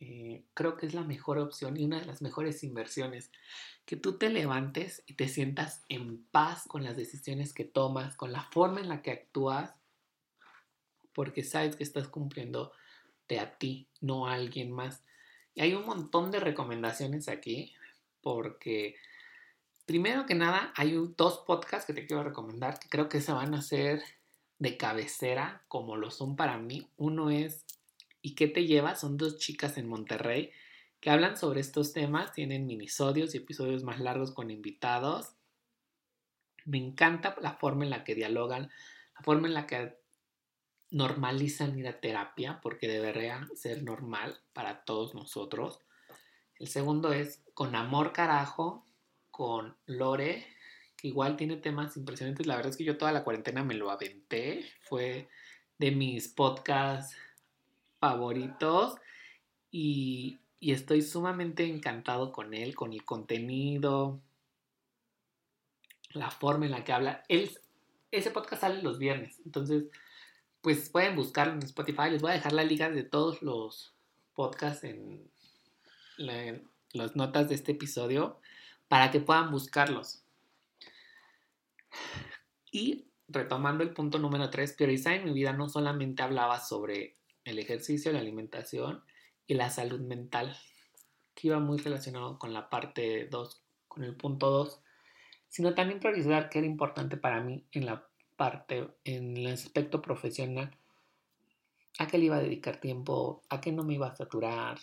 Eh, 0.00 0.44
creo 0.54 0.76
que 0.76 0.86
es 0.86 0.94
la 0.94 1.02
mejor 1.02 1.38
opción 1.38 1.76
y 1.76 1.84
una 1.84 1.98
de 1.98 2.06
las 2.06 2.22
mejores 2.22 2.62
inversiones. 2.62 3.32
Que 3.86 3.96
tú 3.96 4.18
te 4.18 4.28
levantes 4.28 5.02
y 5.06 5.14
te 5.14 5.26
sientas 5.28 5.82
en 5.88 6.22
paz 6.26 6.64
con 6.68 6.84
las 6.84 6.96
decisiones 6.96 7.54
que 7.54 7.64
tomas, 7.64 8.14
con 8.14 8.30
la 8.30 8.42
forma 8.42 8.80
en 8.80 8.88
la 8.88 9.00
que 9.00 9.10
actúas, 9.10 9.74
porque 11.14 11.42
sabes 11.42 11.74
que 11.74 11.84
estás 11.84 12.08
cumpliendo 12.08 12.72
de 13.26 13.40
a 13.40 13.58
ti, 13.58 13.88
no 14.00 14.26
a 14.28 14.34
alguien 14.34 14.70
más. 14.70 15.02
Y 15.54 15.62
hay 15.62 15.74
un 15.74 15.86
montón 15.86 16.30
de 16.30 16.40
recomendaciones 16.40 17.28
aquí 17.28 17.74
porque 18.22 18.96
primero 19.86 20.26
que 20.26 20.34
nada 20.34 20.72
hay 20.76 20.96
dos 21.16 21.44
podcasts 21.46 21.86
que 21.86 21.94
te 21.94 22.06
quiero 22.06 22.22
recomendar 22.22 22.78
que 22.78 22.88
creo 22.88 23.08
que 23.08 23.20
se 23.20 23.32
van 23.32 23.54
a 23.54 23.58
hacer 23.58 24.02
de 24.58 24.76
cabecera 24.76 25.62
como 25.68 25.96
lo 25.96 26.10
son 26.10 26.36
para 26.36 26.58
mí. 26.58 26.88
Uno 26.96 27.30
es 27.30 27.64
¿Y 28.20 28.34
qué 28.34 28.48
te 28.48 28.66
lleva? 28.66 28.96
Son 28.96 29.16
dos 29.16 29.38
chicas 29.38 29.78
en 29.78 29.88
Monterrey 29.88 30.50
que 31.00 31.10
hablan 31.10 31.36
sobre 31.36 31.60
estos 31.60 31.92
temas, 31.92 32.32
tienen 32.32 32.66
minisodios 32.66 33.34
y 33.34 33.38
episodios 33.38 33.84
más 33.84 34.00
largos 34.00 34.32
con 34.32 34.50
invitados. 34.50 35.34
Me 36.64 36.78
encanta 36.78 37.36
la 37.40 37.54
forma 37.54 37.84
en 37.84 37.90
la 37.90 38.04
que 38.04 38.14
dialogan, 38.14 38.70
la 39.14 39.22
forma 39.22 39.46
en 39.46 39.54
la 39.54 39.66
que 39.66 39.96
normalizan 40.90 41.78
ir 41.78 41.86
a 41.86 42.00
terapia, 42.00 42.60
porque 42.62 42.88
debería 42.88 43.46
ser 43.54 43.82
normal 43.82 44.40
para 44.52 44.84
todos 44.84 45.14
nosotros. 45.14 45.80
El 46.58 46.66
segundo 46.66 47.12
es 47.12 47.42
Con 47.54 47.74
Amor 47.76 48.12
Carajo, 48.12 48.84
con 49.30 49.76
Lore, 49.86 50.44
que 50.96 51.08
igual 51.08 51.36
tiene 51.36 51.56
temas 51.56 51.96
impresionantes. 51.96 52.46
La 52.46 52.56
verdad 52.56 52.70
es 52.70 52.76
que 52.76 52.84
yo 52.84 52.98
toda 52.98 53.12
la 53.12 53.22
cuarentena 53.22 53.62
me 53.62 53.74
lo 53.74 53.90
aventé. 53.90 54.64
Fue 54.80 55.28
de 55.78 55.92
mis 55.92 56.28
podcasts 56.28 57.16
favoritos 58.00 58.96
y, 59.70 60.38
estoy 60.60 61.02
sumamente 61.02 61.64
encantado 61.64 62.32
con 62.32 62.52
él, 62.52 62.74
con 62.74 62.92
el 62.92 63.04
contenido, 63.04 64.20
la 66.10 66.32
forma 66.32 66.64
en 66.64 66.72
la 66.72 66.82
que 66.82 66.92
habla. 66.92 67.22
Ese 67.28 68.30
podcast 68.32 68.62
sale 68.62 68.82
los 68.82 68.98
viernes, 68.98 69.40
entonces 69.44 69.84
pues 70.60 70.90
pueden 70.90 71.14
buscarlo 71.14 71.52
en 71.52 71.62
Spotify. 71.62 72.10
Les 72.10 72.20
voy 72.20 72.32
a 72.32 72.34
dejar 72.34 72.52
la 72.52 72.64
liga 72.64 72.90
de 72.90 73.04
todos 73.04 73.40
los 73.42 73.94
podcasts 74.34 74.82
en, 74.82 75.30
las 76.18 77.16
notas 77.16 77.48
de 77.48 77.54
este 77.54 77.72
episodio 77.72 78.40
para 78.88 79.10
que 79.10 79.20
puedan 79.20 79.50
buscarlos. 79.50 80.24
Y 82.70 83.06
retomando 83.28 83.84
el 83.84 83.92
punto 83.92 84.18
número 84.18 84.50
3, 84.50 84.72
priorizar 84.74 85.14
en 85.14 85.24
mi 85.24 85.32
vida 85.32 85.52
no 85.52 85.68
solamente 85.68 86.22
hablaba 86.22 86.60
sobre 86.60 87.16
el 87.44 87.58
ejercicio, 87.58 88.12
la 88.12 88.20
alimentación 88.20 89.02
y 89.46 89.54
la 89.54 89.70
salud 89.70 90.00
mental, 90.00 90.56
que 91.34 91.48
iba 91.48 91.58
muy 91.58 91.78
relacionado 91.78 92.38
con 92.38 92.52
la 92.52 92.68
parte 92.68 93.26
2, 93.30 93.62
con 93.86 94.04
el 94.04 94.14
punto 94.16 94.50
2, 94.50 94.80
sino 95.48 95.74
también 95.74 96.00
priorizar 96.00 96.50
qué 96.50 96.58
era 96.58 96.66
importante 96.66 97.16
para 97.16 97.40
mí 97.40 97.64
en 97.72 97.86
la 97.86 98.06
parte, 98.36 98.88
en 99.04 99.36
el 99.36 99.46
aspecto 99.46 100.02
profesional, 100.02 100.76
a 101.98 102.06
qué 102.06 102.18
le 102.18 102.26
iba 102.26 102.36
a 102.36 102.42
dedicar 102.42 102.80
tiempo, 102.80 103.42
a 103.48 103.60
qué 103.60 103.72
no 103.72 103.82
me 103.82 103.94
iba 103.94 104.08
a 104.08 104.16
saturar, 104.16 104.78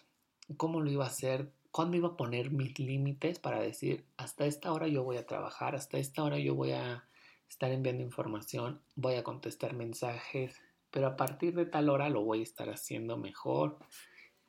cómo 0.58 0.82
lo 0.82 0.92
iba 0.92 1.04
a 1.04 1.08
hacer, 1.08 1.52
cuándo 1.72 1.98
iba 1.98 2.10
a 2.10 2.18
poner 2.18 2.52
mis 2.52 2.80
límites 2.80 3.40
para 3.40 3.60
decir, 3.60 4.06
hasta 4.18 4.46
esta 4.46 4.72
hora 4.72 4.88
yo 4.88 5.04
voy 5.04 5.18
a 5.18 5.26
trabajar, 5.26 5.76
hasta 5.76 5.98
esta 5.98 6.24
hora 6.24 6.40
yo 6.40 6.56
voy 6.56 6.72
a 6.72 7.04
estar 7.50 7.72
enviando 7.72 8.04
información, 8.04 8.82
voy 8.96 9.16
a 9.16 9.24
contestar 9.24 9.74
mensajes, 9.74 10.62
pero 10.92 11.08
a 11.08 11.18
partir 11.18 11.54
de 11.56 11.66
tal 11.66 11.90
hora 11.90 12.10
lo 12.10 12.24
voy 12.24 12.40
a 12.40 12.44
estar 12.44 12.70
haciendo 12.70 13.18
mejor, 13.18 13.78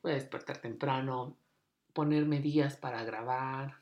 voy 0.01 0.13
a 0.13 0.15
despertar 0.15 0.59
temprano, 0.59 1.37
ponerme 1.93 2.39
días 2.39 2.77
para 2.77 3.03
grabar, 3.03 3.81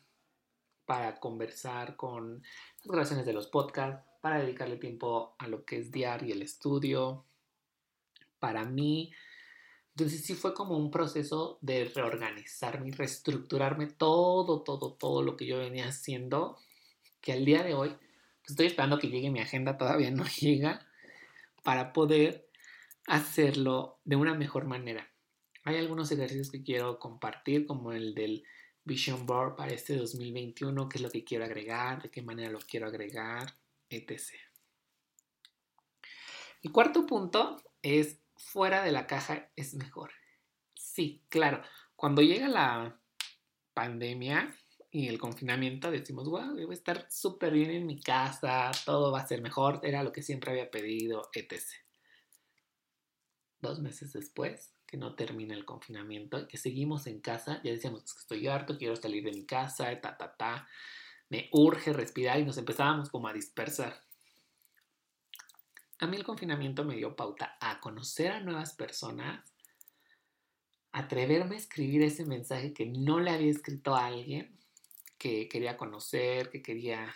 para 0.86 1.19
conversar 1.19 1.95
con 1.95 2.41
las 2.79 2.88
grabaciones 2.88 3.25
de 3.25 3.34
los 3.34 3.48
podcasts, 3.48 4.03
para 4.22 4.39
dedicarle 4.39 4.77
tiempo 4.77 5.36
a 5.38 5.48
lo 5.48 5.65
que 5.65 5.77
es 5.77 5.91
diario 5.91 6.29
y 6.29 6.31
el 6.31 6.41
estudio. 6.41 7.25
Para 8.39 8.63
mí, 8.65 9.12
entonces 9.98 10.25
sí 10.25 10.34
fue 10.34 10.54
como 10.54 10.78
un 10.78 10.92
proceso 10.92 11.58
de 11.62 11.86
reorganizarme 11.86 12.90
y 12.90 12.92
reestructurarme 12.92 13.88
todo, 13.88 14.62
todo, 14.62 14.94
todo 14.94 15.22
lo 15.24 15.38
que 15.38 15.46
yo 15.46 15.60
venía 15.60 15.88
haciendo, 15.88 16.58
que 17.22 17.32
al 17.32 17.46
día 17.46 17.64
de 17.64 17.75
hoy 17.75 17.90
pues, 18.42 18.50
estoy 18.50 18.66
esperando 18.66 19.00
que 19.00 19.08
llegue 19.08 19.32
mi 19.32 19.40
agenda, 19.40 19.78
todavía 19.78 20.12
no 20.12 20.25
llega, 20.42 20.86
para 21.64 21.94
poder 21.94 22.50
hacerlo 23.08 24.00
de 24.04 24.18
una 24.18 24.34
mejor 24.34 24.66
manera. 24.66 25.10
Hay 25.64 25.78
algunos 25.78 26.12
ejercicios 26.12 26.52
que 26.52 26.62
quiero 26.62 27.00
compartir, 27.00 27.66
como 27.66 27.94
el 27.94 28.14
del 28.14 28.44
Vision 28.84 29.25
Board 29.25 29.56
para 29.56 29.74
este 29.74 29.96
2021, 29.96 30.90
qué 30.90 30.98
es 30.98 31.02
lo 31.02 31.10
que 31.10 31.24
quiero 31.24 31.46
agregar, 31.46 32.04
de 32.04 32.12
qué 32.12 32.22
manera 32.22 32.52
lo 32.52 32.60
quiero 32.60 32.88
agregar, 32.88 33.56
etc. 33.90 34.34
El 36.62 36.74
cuarto 36.74 37.06
punto 37.06 37.64
es 37.82 38.20
fuera 38.38 38.84
de 38.84 38.92
la 38.92 39.08
caja 39.08 39.51
es 39.56 39.74
mejor. 39.74 40.12
Sí, 40.74 41.24
claro, 41.30 41.62
cuando 41.96 42.22
llega 42.22 42.48
la 42.48 43.00
pandemia 43.74 44.56
y 44.92 45.08
el 45.08 45.20
confinamiento 45.20 45.92
decimos, 45.92 46.30
wow, 46.30 46.54
voy 46.54 46.70
a 46.70 46.74
estar 46.74 47.06
súper 47.10 47.54
bien 47.54 47.72
en 47.72 47.86
mi 47.86 48.00
casa, 48.01 48.72
todo 48.86 49.12
va 49.12 49.20
a 49.20 49.27
ser 49.27 49.42
mejor, 49.42 49.82
era 49.84 50.04
lo 50.04 50.12
que 50.12 50.22
siempre 50.22 50.51
había 50.51 50.72
pedido, 50.72 51.30
etc. 51.34 51.62
Dos 53.60 53.80
meses 53.80 54.13
después, 54.13 54.74
que 54.86 54.98
no 54.98 55.15
termina 55.15 55.54
el 55.54 55.65
confinamiento, 55.65 56.48
que 56.48 56.58
seguimos 56.58 57.08
en 57.08 57.20
casa, 57.20 57.62
ya 57.63 57.72
decíamos, 57.72 58.04
que 58.13 58.20
estoy 58.20 58.48
harto, 58.48 58.77
quiero 58.77 58.96
salir 58.96 59.24
de 59.24 59.32
mi 59.32 59.46
casa, 59.46 60.00
ta, 60.00 60.15
ta, 60.15 60.36
ta, 60.38 60.68
me 61.30 61.50
urge 61.51 61.92
respirar 61.92 62.39
y 62.39 62.46
nos 62.46 62.58
empezábamos 62.58 63.10
como 63.10 63.27
a 63.27 63.34
dispersar. 63.34 64.05
A 66.00 66.08
mí 66.08 66.18
el 66.18 66.24
confinamiento 66.24 66.84
me 66.84 66.96
dio 66.96 67.16
pauta 67.16 67.58
a 67.62 67.80
conocer 67.80 68.32
a 68.32 68.42
nuevas 68.42 68.74
personas, 68.74 69.54
atreverme 70.92 71.56
a 71.56 71.60
escribir 71.60 72.02
ese 72.02 72.25
mensaje 72.25 72.74
que 72.74 72.86
no 72.86 73.20
le 73.20 73.32
había 73.32 73.52
escrito 73.52 73.96
a 73.96 74.08
alguien 74.08 74.58
que 75.18 75.48
quería 75.48 75.78
conocer, 75.78 76.50
que 76.50 76.62
quería 76.62 77.16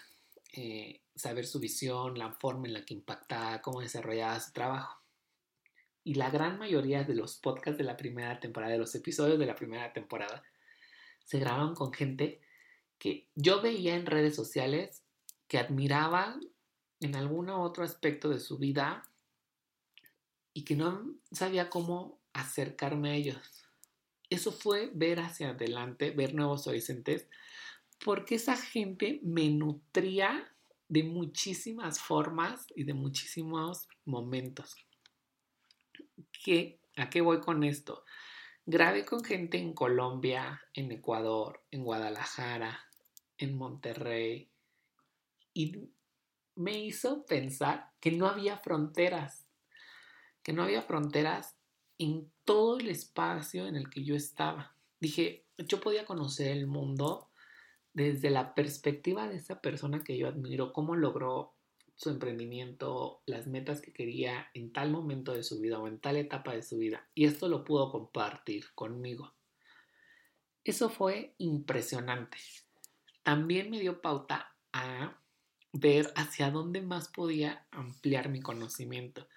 eh, 0.53 1.01
saber 1.15 1.45
su 1.45 1.59
visión, 1.59 2.17
la 2.17 2.31
forma 2.31 2.67
en 2.67 2.73
la 2.73 2.85
que 2.85 2.93
impactaba, 2.93 3.61
cómo 3.61 3.81
desarrollaba 3.81 4.39
su 4.39 4.53
trabajo. 4.53 5.01
Y 6.03 6.15
la 6.15 6.29
gran 6.29 6.57
mayoría 6.57 7.03
de 7.03 7.13
los 7.13 7.37
podcasts 7.37 7.77
de 7.77 7.83
la 7.83 7.97
primera 7.97 8.39
temporada, 8.39 8.71
de 8.71 8.79
los 8.79 8.95
episodios 8.95 9.37
de 9.37 9.45
la 9.45 9.55
primera 9.55 9.91
temporada, 9.91 10.43
se 11.25 11.39
grababan 11.39 11.75
con 11.75 11.93
gente 11.93 12.41
que 12.97 13.27
yo 13.35 13.61
veía 13.61 13.95
en 13.95 14.05
redes 14.05 14.35
sociales 14.35 15.03
que 15.47 15.59
admiraba 15.59 16.39
en 16.99 17.15
algún 17.15 17.49
otro 17.49 17.83
aspecto 17.83 18.29
de 18.29 18.39
su 18.39 18.57
vida 18.57 19.03
y 20.53 20.63
que 20.63 20.75
no 20.75 21.15
sabía 21.31 21.69
cómo 21.69 22.19
acercarme 22.33 23.11
a 23.11 23.15
ellos. 23.15 23.65
Eso 24.29 24.51
fue 24.51 24.91
ver 24.93 25.19
hacia 25.19 25.49
adelante, 25.49 26.11
ver 26.11 26.35
nuevos 26.35 26.67
horizontes, 26.67 27.27
porque 28.03 28.35
esa 28.35 28.55
gente 28.55 29.19
me 29.23 29.49
nutría 29.49 30.53
de 30.87 31.03
muchísimas 31.03 31.99
formas 31.99 32.67
y 32.75 32.83
de 32.83 32.93
muchísimos 32.93 33.87
momentos. 34.05 34.75
¿Qué, 36.43 36.79
¿A 36.97 37.09
qué 37.09 37.21
voy 37.21 37.39
con 37.41 37.63
esto? 37.63 38.05
Grabé 38.65 39.05
con 39.05 39.23
gente 39.23 39.57
en 39.57 39.73
Colombia, 39.73 40.61
en 40.73 40.91
Ecuador, 40.91 41.63
en 41.71 41.83
Guadalajara, 41.83 42.85
en 43.37 43.57
Monterrey 43.57 44.51
me 46.59 46.77
hizo 46.77 47.25
pensar 47.25 47.89
que 48.01 48.11
no 48.11 48.27
había 48.27 48.57
fronteras, 48.57 49.47
que 50.43 50.51
no 50.51 50.61
había 50.61 50.81
fronteras 50.81 51.55
en 51.97 52.29
todo 52.43 52.79
el 52.79 52.89
espacio 52.89 53.65
en 53.65 53.77
el 53.77 53.89
que 53.89 54.03
yo 54.03 54.13
estaba. 54.13 54.75
Dije, 54.99 55.45
yo 55.57 55.79
podía 55.79 56.05
conocer 56.05 56.51
el 56.51 56.67
mundo 56.67 57.29
desde 57.93 58.29
la 58.29 58.55
perspectiva 58.55 59.29
de 59.29 59.37
esa 59.37 59.61
persona 59.61 60.03
que 60.03 60.17
yo 60.17 60.27
admiro, 60.27 60.73
cómo 60.73 60.97
logró 60.97 61.53
su 61.95 62.09
emprendimiento, 62.09 63.21
las 63.25 63.47
metas 63.47 63.79
que 63.79 63.93
quería 63.93 64.49
en 64.53 64.73
tal 64.73 64.91
momento 64.91 65.31
de 65.31 65.43
su 65.43 65.61
vida 65.61 65.79
o 65.79 65.87
en 65.87 65.99
tal 65.99 66.17
etapa 66.17 66.53
de 66.53 66.63
su 66.63 66.77
vida. 66.77 67.07
Y 67.15 67.23
esto 67.23 67.47
lo 67.47 67.63
pudo 67.63 67.89
compartir 67.89 68.65
conmigo. 68.75 69.33
Eso 70.65 70.89
fue 70.89 71.35
impresionante. 71.37 72.37
También 73.23 73.71
me 73.71 73.79
dio 73.79 74.01
pauta 74.01 74.57
a 74.73 75.17
ver 75.71 76.11
hacia 76.15 76.51
dónde 76.51 76.81
más 76.81 77.09
podía 77.09 77.67
ampliar 77.71 78.29
mi 78.29 78.41
conocimiento. 78.41 79.27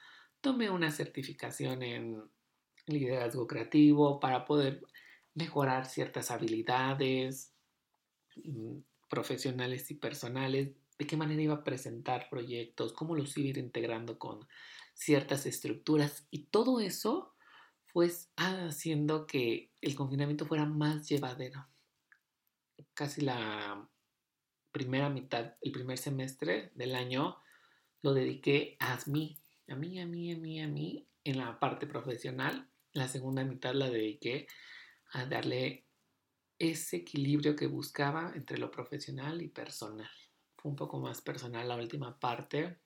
Tomé 0.41 0.71
una 0.71 0.91
certificación 0.91 1.83
en 1.83 2.23
liderazgo 2.87 3.47
creativo 3.47 4.19
para 4.19 4.45
poder 4.45 4.83
mejorar 5.35 5.87
ciertas 5.87 6.31
habilidades 6.31 7.55
mm, 8.37 8.79
profesionales 9.09 9.91
y 9.91 9.95
personales, 9.95 10.71
de 10.99 11.07
qué 11.07 11.17
manera 11.17 11.43
iba 11.43 11.55
a 11.55 11.65
presentar 11.65 12.29
proyectos, 12.29 12.93
cómo 12.93 13.15
los 13.15 13.37
iba 13.37 13.47
a 13.47 13.51
ir 13.51 13.59
integrando 13.59 14.19
con 14.19 14.47
ciertas 14.95 15.47
estructuras 15.47 16.27
y 16.31 16.47
todo 16.47 16.81
eso 16.81 17.35
fue 17.87 18.11
haciendo 18.37 19.27
que 19.27 19.71
el 19.81 19.95
confinamiento 19.95 20.47
fuera 20.47 20.65
más 20.65 21.09
llevadero. 21.09 21.67
Casi 22.95 23.21
la 23.21 23.87
primera 24.73 25.09
mitad, 25.11 25.55
el 25.61 25.71
primer 25.71 25.99
semestre 25.99 26.73
del 26.75 26.95
año, 26.95 27.39
lo 28.01 28.15
dediqué 28.15 28.77
a 28.81 28.99
mí, 29.07 29.39
a 29.69 29.77
mí, 29.77 30.01
a 30.01 30.07
mí, 30.07 30.33
a 30.33 30.37
mí, 30.37 30.61
a 30.61 30.67
mí, 30.67 31.07
en 31.25 31.39
la 31.39 31.59
parte 31.61 31.87
profesional. 31.87 32.69
La 32.93 33.09
segunda 33.09 33.45
mitad 33.45 33.75
la 33.75 33.89
dediqué 33.89 34.49
a 35.13 35.27
darle 35.27 35.85
ese 36.59 36.97
equilibrio 36.99 37.55
que 37.55 37.67
buscaba 37.67 38.33
entre 38.35 38.59
lo 38.59 38.71
profesional 38.71 39.41
y 39.43 39.49
personal. 39.49 40.11
Fue 40.57 40.71
un 40.71 40.77
poco 40.77 40.99
más 40.99 41.21
personal 41.21 41.69
la 41.69 41.77
última 41.77 42.19
parte. 42.19 42.79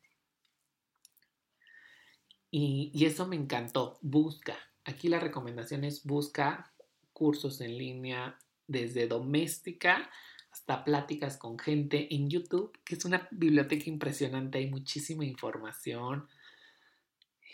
Y, 2.50 2.90
y 2.94 3.04
eso 3.04 3.26
me 3.26 3.36
encantó. 3.36 3.98
Busca. 4.02 4.56
Aquí 4.84 5.08
la 5.08 5.20
recomendación 5.20 5.84
es 5.84 6.04
busca 6.04 6.72
cursos 7.12 7.60
en 7.60 7.76
línea 7.76 8.38
desde 8.66 9.06
doméstica 9.06 10.10
hasta 10.56 10.84
pláticas 10.84 11.36
con 11.36 11.58
gente 11.58 12.14
en 12.14 12.30
YouTube, 12.30 12.72
que 12.82 12.94
es 12.94 13.04
una 13.04 13.28
biblioteca 13.30 13.90
impresionante, 13.90 14.56
hay 14.56 14.70
muchísima 14.70 15.26
información. 15.26 16.26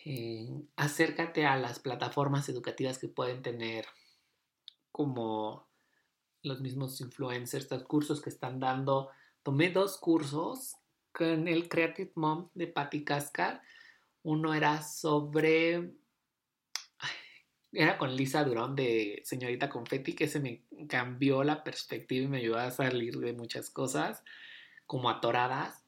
Eh, 0.04 0.48
acércate 0.76 1.44
a 1.44 1.56
las 1.56 1.80
plataformas 1.80 2.48
educativas 2.48 2.98
que 2.98 3.08
pueden 3.08 3.42
tener 3.42 3.86
como 4.92 5.66
los 6.44 6.60
mismos 6.60 7.00
influencers, 7.00 7.68
los 7.72 7.82
cursos 7.82 8.22
que 8.22 8.30
están 8.30 8.60
dando. 8.60 9.10
Tomé 9.42 9.70
dos 9.70 9.98
cursos 9.98 10.76
con 11.10 11.48
el 11.48 11.68
Creative 11.68 12.12
Mom 12.14 12.50
de 12.54 12.68
Patti 12.68 13.04
Cascar. 13.04 13.62
Uno 14.22 14.54
era 14.54 14.80
sobre 14.80 15.96
era 17.72 17.96
con 17.96 18.14
Lisa 18.14 18.44
Durón 18.44 18.76
de 18.76 19.22
Señorita 19.24 19.70
Confetti, 19.70 20.12
que 20.12 20.28
se 20.28 20.40
me 20.40 20.62
cambió 20.88 21.42
la 21.42 21.64
perspectiva 21.64 22.24
y 22.24 22.28
me 22.28 22.38
ayudó 22.38 22.58
a 22.58 22.70
salir 22.70 23.16
de 23.18 23.32
muchas 23.32 23.70
cosas, 23.70 24.22
como 24.87 25.08
atoradas. 25.08 25.82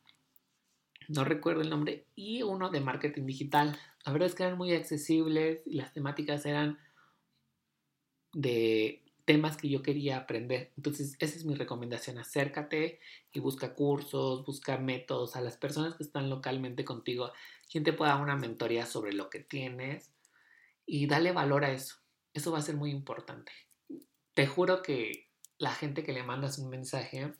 No 1.08 1.24
recuerdo 1.24 1.60
el 1.60 1.70
nombre. 1.70 2.06
Y 2.14 2.42
uno 2.42 2.70
de 2.70 2.80
marketing 2.80 3.26
digital. 3.26 3.78
La 4.06 4.12
verdad 4.12 4.28
es 4.28 4.34
que 4.34 4.44
eran 4.44 4.56
muy 4.56 4.72
accesibles 4.72 5.62
y 5.66 5.74
las 5.74 5.92
temáticas 5.92 6.46
eran 6.46 6.78
de 8.32 9.02
temas 9.26 9.58
que 9.58 9.68
yo 9.68 9.82
quería 9.82 10.16
aprender. 10.16 10.72
Entonces, 10.76 11.16
esa 11.18 11.36
es 11.36 11.44
mi 11.44 11.54
recomendación. 11.54 12.16
Acércate 12.16 13.00
y 13.32 13.40
busca 13.40 13.74
cursos, 13.74 14.44
busca 14.46 14.78
métodos 14.78 15.36
a 15.36 15.42
las 15.42 15.58
personas 15.58 15.94
que 15.96 16.02
están 16.02 16.30
localmente 16.30 16.84
contigo, 16.84 17.32
quien 17.70 17.84
te 17.84 17.92
pueda 17.92 18.12
dar 18.12 18.22
una 18.22 18.36
mentoría 18.36 18.86
sobre 18.86 19.12
lo 19.12 19.28
que 19.28 19.40
tienes 19.40 20.14
y 20.86 21.06
dale 21.06 21.32
valor 21.32 21.64
a 21.64 21.72
eso. 21.72 21.96
Eso 22.32 22.52
va 22.52 22.58
a 22.58 22.62
ser 22.62 22.76
muy 22.76 22.90
importante. 22.90 23.52
Te 24.34 24.46
juro 24.46 24.82
que 24.82 25.30
la 25.58 25.72
gente 25.72 26.02
que 26.02 26.12
le 26.12 26.22
mandas 26.22 26.58
un 26.58 26.68
mensaje 26.68 27.32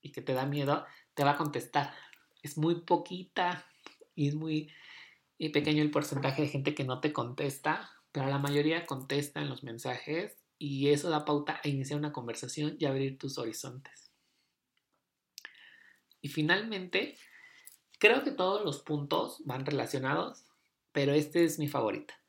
y 0.00 0.12
que 0.12 0.22
te 0.22 0.34
da 0.34 0.46
miedo, 0.46 0.84
te 1.14 1.24
va 1.24 1.32
a 1.32 1.36
contestar. 1.36 1.94
Es 2.42 2.56
muy 2.56 2.82
poquita 2.82 3.66
y 4.14 4.28
es 4.28 4.34
muy 4.34 4.72
pequeño 5.52 5.82
el 5.82 5.90
porcentaje 5.90 6.42
de 6.42 6.48
gente 6.48 6.74
que 6.74 6.84
no 6.84 7.00
te 7.00 7.12
contesta, 7.12 7.90
pero 8.12 8.28
la 8.28 8.38
mayoría 8.38 8.86
contesta 8.86 9.40
en 9.40 9.48
los 9.48 9.64
mensajes 9.64 10.38
y 10.58 10.90
eso 10.90 11.10
da 11.10 11.24
pauta 11.24 11.60
a 11.62 11.68
iniciar 11.68 11.98
una 11.98 12.12
conversación 12.12 12.76
y 12.78 12.84
abrir 12.84 13.18
tus 13.18 13.38
horizontes. 13.38 14.12
Y 16.20 16.28
finalmente, 16.28 17.18
creo 17.98 18.22
que 18.22 18.30
todos 18.30 18.64
los 18.64 18.82
puntos 18.82 19.42
van 19.44 19.66
relacionados, 19.66 20.44
pero 20.92 21.12
este 21.14 21.44
es 21.44 21.58
mi 21.58 21.66
favorita. 21.66 22.21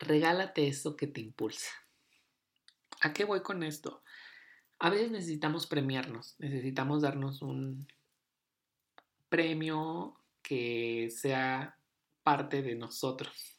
Regálate 0.00 0.66
eso 0.66 0.96
que 0.96 1.06
te 1.06 1.20
impulsa. 1.20 1.70
¿A 3.02 3.12
qué 3.12 3.24
voy 3.24 3.42
con 3.42 3.62
esto? 3.62 4.02
A 4.78 4.90
veces 4.90 5.10
necesitamos 5.10 5.66
premiarnos, 5.66 6.36
necesitamos 6.38 7.02
darnos 7.02 7.42
un 7.42 7.86
premio 9.28 10.18
que 10.42 11.10
sea 11.10 11.78
parte 12.22 12.62
de 12.62 12.74
nosotros. 12.74 13.58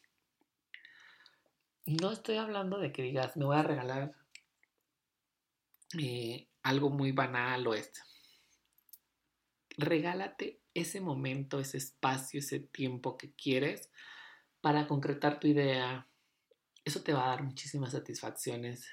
No 1.86 2.10
estoy 2.10 2.36
hablando 2.36 2.78
de 2.78 2.92
que 2.92 3.02
digas, 3.02 3.36
me 3.36 3.44
voy 3.44 3.56
a 3.56 3.62
regalar 3.62 4.14
eh, 5.98 6.48
algo 6.62 6.90
muy 6.90 7.12
banal 7.12 7.66
o 7.66 7.74
esto. 7.74 8.00
Regálate 9.78 10.60
ese 10.74 11.00
momento, 11.00 11.60
ese 11.60 11.78
espacio, 11.78 12.40
ese 12.40 12.60
tiempo 12.60 13.16
que 13.16 13.32
quieres 13.32 13.90
para 14.60 14.86
concretar 14.86 15.40
tu 15.40 15.48
idea. 15.48 16.06
Eso 16.84 17.02
te 17.02 17.12
va 17.12 17.24
a 17.24 17.28
dar 17.28 17.42
muchísimas 17.42 17.92
satisfacciones. 17.92 18.88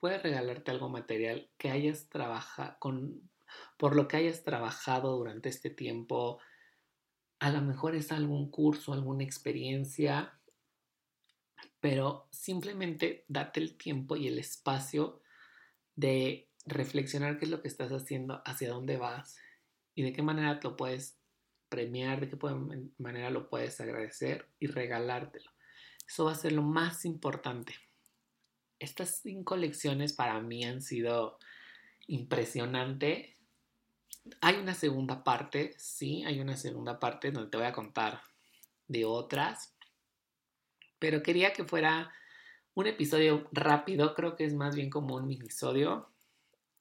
Puedes 0.00 0.22
regalarte 0.22 0.70
algo 0.70 0.88
material 0.88 1.50
que 1.56 1.70
hayas 1.70 2.08
trabajado 2.08 2.76
con 2.80 3.30
por 3.76 3.96
lo 3.96 4.08
que 4.08 4.16
hayas 4.16 4.42
trabajado 4.42 5.16
durante 5.16 5.48
este 5.48 5.70
tiempo. 5.70 6.40
A 7.38 7.50
lo 7.50 7.60
mejor 7.60 7.94
es 7.94 8.12
algún 8.12 8.50
curso, 8.50 8.92
alguna 8.92 9.24
experiencia, 9.24 10.40
pero 11.80 12.28
simplemente 12.30 13.24
date 13.28 13.60
el 13.60 13.76
tiempo 13.76 14.16
y 14.16 14.28
el 14.28 14.38
espacio 14.38 15.22
de 15.94 16.48
reflexionar 16.66 17.38
qué 17.38 17.44
es 17.44 17.50
lo 17.50 17.60
que 17.60 17.68
estás 17.68 17.92
haciendo, 17.92 18.42
hacia 18.44 18.70
dónde 18.70 18.96
vas 18.96 19.36
y 19.94 20.02
de 20.02 20.12
qué 20.12 20.22
manera 20.22 20.58
lo 20.62 20.76
puedes 20.76 21.18
premiar, 21.68 22.20
de 22.20 22.30
qué 22.30 22.38
manera 22.98 23.30
lo 23.30 23.48
puedes 23.48 23.80
agradecer 23.80 24.48
y 24.58 24.66
regalártelo. 24.66 25.53
Eso 26.06 26.26
va 26.26 26.32
a 26.32 26.36
ser 26.36 26.52
lo 26.52 26.62
más 26.62 27.04
importante. 27.04 27.74
Estas 28.78 29.20
cinco 29.22 29.56
lecciones 29.56 30.12
para 30.12 30.40
mí 30.40 30.64
han 30.64 30.82
sido 30.82 31.38
impresionante. 32.06 33.36
Hay 34.40 34.56
una 34.56 34.74
segunda 34.74 35.24
parte, 35.24 35.74
sí, 35.78 36.24
hay 36.24 36.40
una 36.40 36.56
segunda 36.56 36.98
parte 36.98 37.30
donde 37.30 37.50
te 37.50 37.56
voy 37.56 37.66
a 37.66 37.72
contar 37.72 38.22
de 38.88 39.04
otras, 39.04 39.74
pero 40.98 41.22
quería 41.22 41.52
que 41.52 41.64
fuera 41.64 42.12
un 42.74 42.86
episodio 42.86 43.48
rápido, 43.52 44.14
creo 44.14 44.36
que 44.36 44.44
es 44.44 44.54
más 44.54 44.74
bien 44.74 44.90
como 44.90 45.16
un 45.16 45.26
minisodio, 45.26 46.08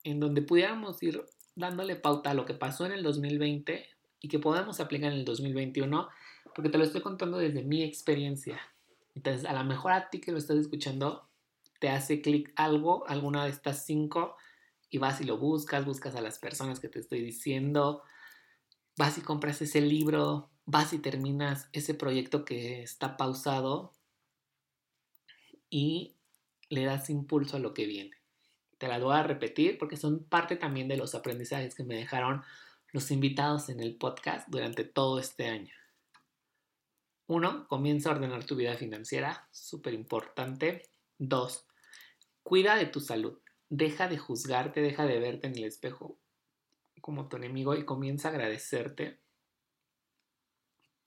en 0.03 0.19
donde 0.19 0.41
pudiéramos 0.41 1.01
ir 1.03 1.23
dándole 1.55 1.95
pauta 1.95 2.31
a 2.31 2.33
lo 2.33 2.45
que 2.45 2.53
pasó 2.53 2.85
en 2.85 2.93
el 2.93 3.03
2020 3.03 3.87
y 4.19 4.27
que 4.27 4.39
podamos 4.39 4.79
aplicar 4.79 5.11
en 5.11 5.19
el 5.19 5.25
2021, 5.25 6.09
porque 6.55 6.69
te 6.69 6.77
lo 6.77 6.83
estoy 6.83 7.01
contando 7.01 7.37
desde 7.37 7.63
mi 7.63 7.83
experiencia. 7.83 8.59
Entonces, 9.15 9.45
a 9.45 9.53
lo 9.53 9.63
mejor 9.63 9.91
a 9.91 10.09
ti 10.09 10.19
que 10.19 10.31
lo 10.31 10.37
estás 10.37 10.57
escuchando, 10.57 11.29
te 11.79 11.89
hace 11.89 12.21
clic 12.21 12.51
algo, 12.55 13.07
alguna 13.07 13.43
de 13.45 13.51
estas 13.51 13.85
cinco, 13.85 14.37
y 14.89 14.99
vas 14.99 15.21
y 15.21 15.23
lo 15.23 15.37
buscas, 15.37 15.85
buscas 15.85 16.15
a 16.15 16.21
las 16.21 16.39
personas 16.39 16.79
que 16.79 16.87
te 16.87 16.99
estoy 16.99 17.21
diciendo, 17.21 18.03
vas 18.95 19.17
y 19.17 19.21
compras 19.21 19.61
ese 19.61 19.81
libro, 19.81 20.51
vas 20.65 20.93
y 20.93 20.99
terminas 20.99 21.67
ese 21.73 21.93
proyecto 21.93 22.45
que 22.45 22.83
está 22.83 23.17
pausado 23.17 23.93
y 25.69 26.15
le 26.69 26.85
das 26.85 27.09
impulso 27.09 27.57
a 27.57 27.59
lo 27.59 27.73
que 27.73 27.85
viene. 27.85 28.11
Te 28.77 28.87
la 28.87 28.99
voy 28.99 29.15
a 29.15 29.23
repetir 29.23 29.77
porque 29.77 29.97
son 29.97 30.23
parte 30.25 30.55
también 30.55 30.87
de 30.87 30.97
los 30.97 31.15
aprendizajes 31.15 31.73
que 31.73 31.83
me 31.83 31.95
dejaron 31.95 32.43
los 32.91 33.09
invitados 33.09 33.69
en 33.69 33.79
el 33.79 33.95
podcast 33.95 34.47
durante 34.49 34.83
todo 34.83 35.19
este 35.19 35.47
año. 35.47 35.73
Uno, 37.33 37.67
comienza 37.67 38.09
a 38.09 38.13
ordenar 38.13 38.45
tu 38.45 38.55
vida 38.55 38.77
financiera, 38.77 39.49
súper 39.51 39.95
importante. 39.95 40.83
Dos, 41.17 41.65
cuida 42.43 42.75
de 42.75 42.85
tu 42.85 42.99
salud. 42.99 43.39
Deja 43.69 44.07
de 44.07 44.19
juzgarte, 44.19 44.81
deja 44.81 45.07
de 45.07 45.19
verte 45.19 45.47
en 45.47 45.57
el 45.57 45.63
espejo 45.63 46.19
como 47.01 47.29
tu 47.29 47.37
enemigo 47.37 47.73
y 47.73 47.85
comienza 47.85 48.27
a 48.27 48.31
agradecerte 48.33 49.19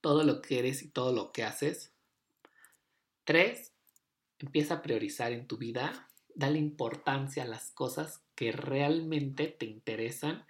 todo 0.01 0.25
lo 0.25 0.41
que 0.41 0.59
eres 0.59 0.83
y 0.83 0.89
todo 0.89 1.13
lo 1.13 1.31
que 1.31 1.45
haces. 1.45 1.93
Tres, 3.23 3.73
empieza 4.37 4.73
a 4.73 4.81
priorizar 4.81 5.31
en 5.31 5.47
tu 5.47 5.57
vida, 5.57 6.09
dale 6.35 6.59
importancia 6.59 7.43
a 7.43 7.47
las 7.47 7.71
cosas 7.71 8.21
que 8.35 8.51
realmente 8.51 9.47
te 9.47 9.65
interesan 9.65 10.45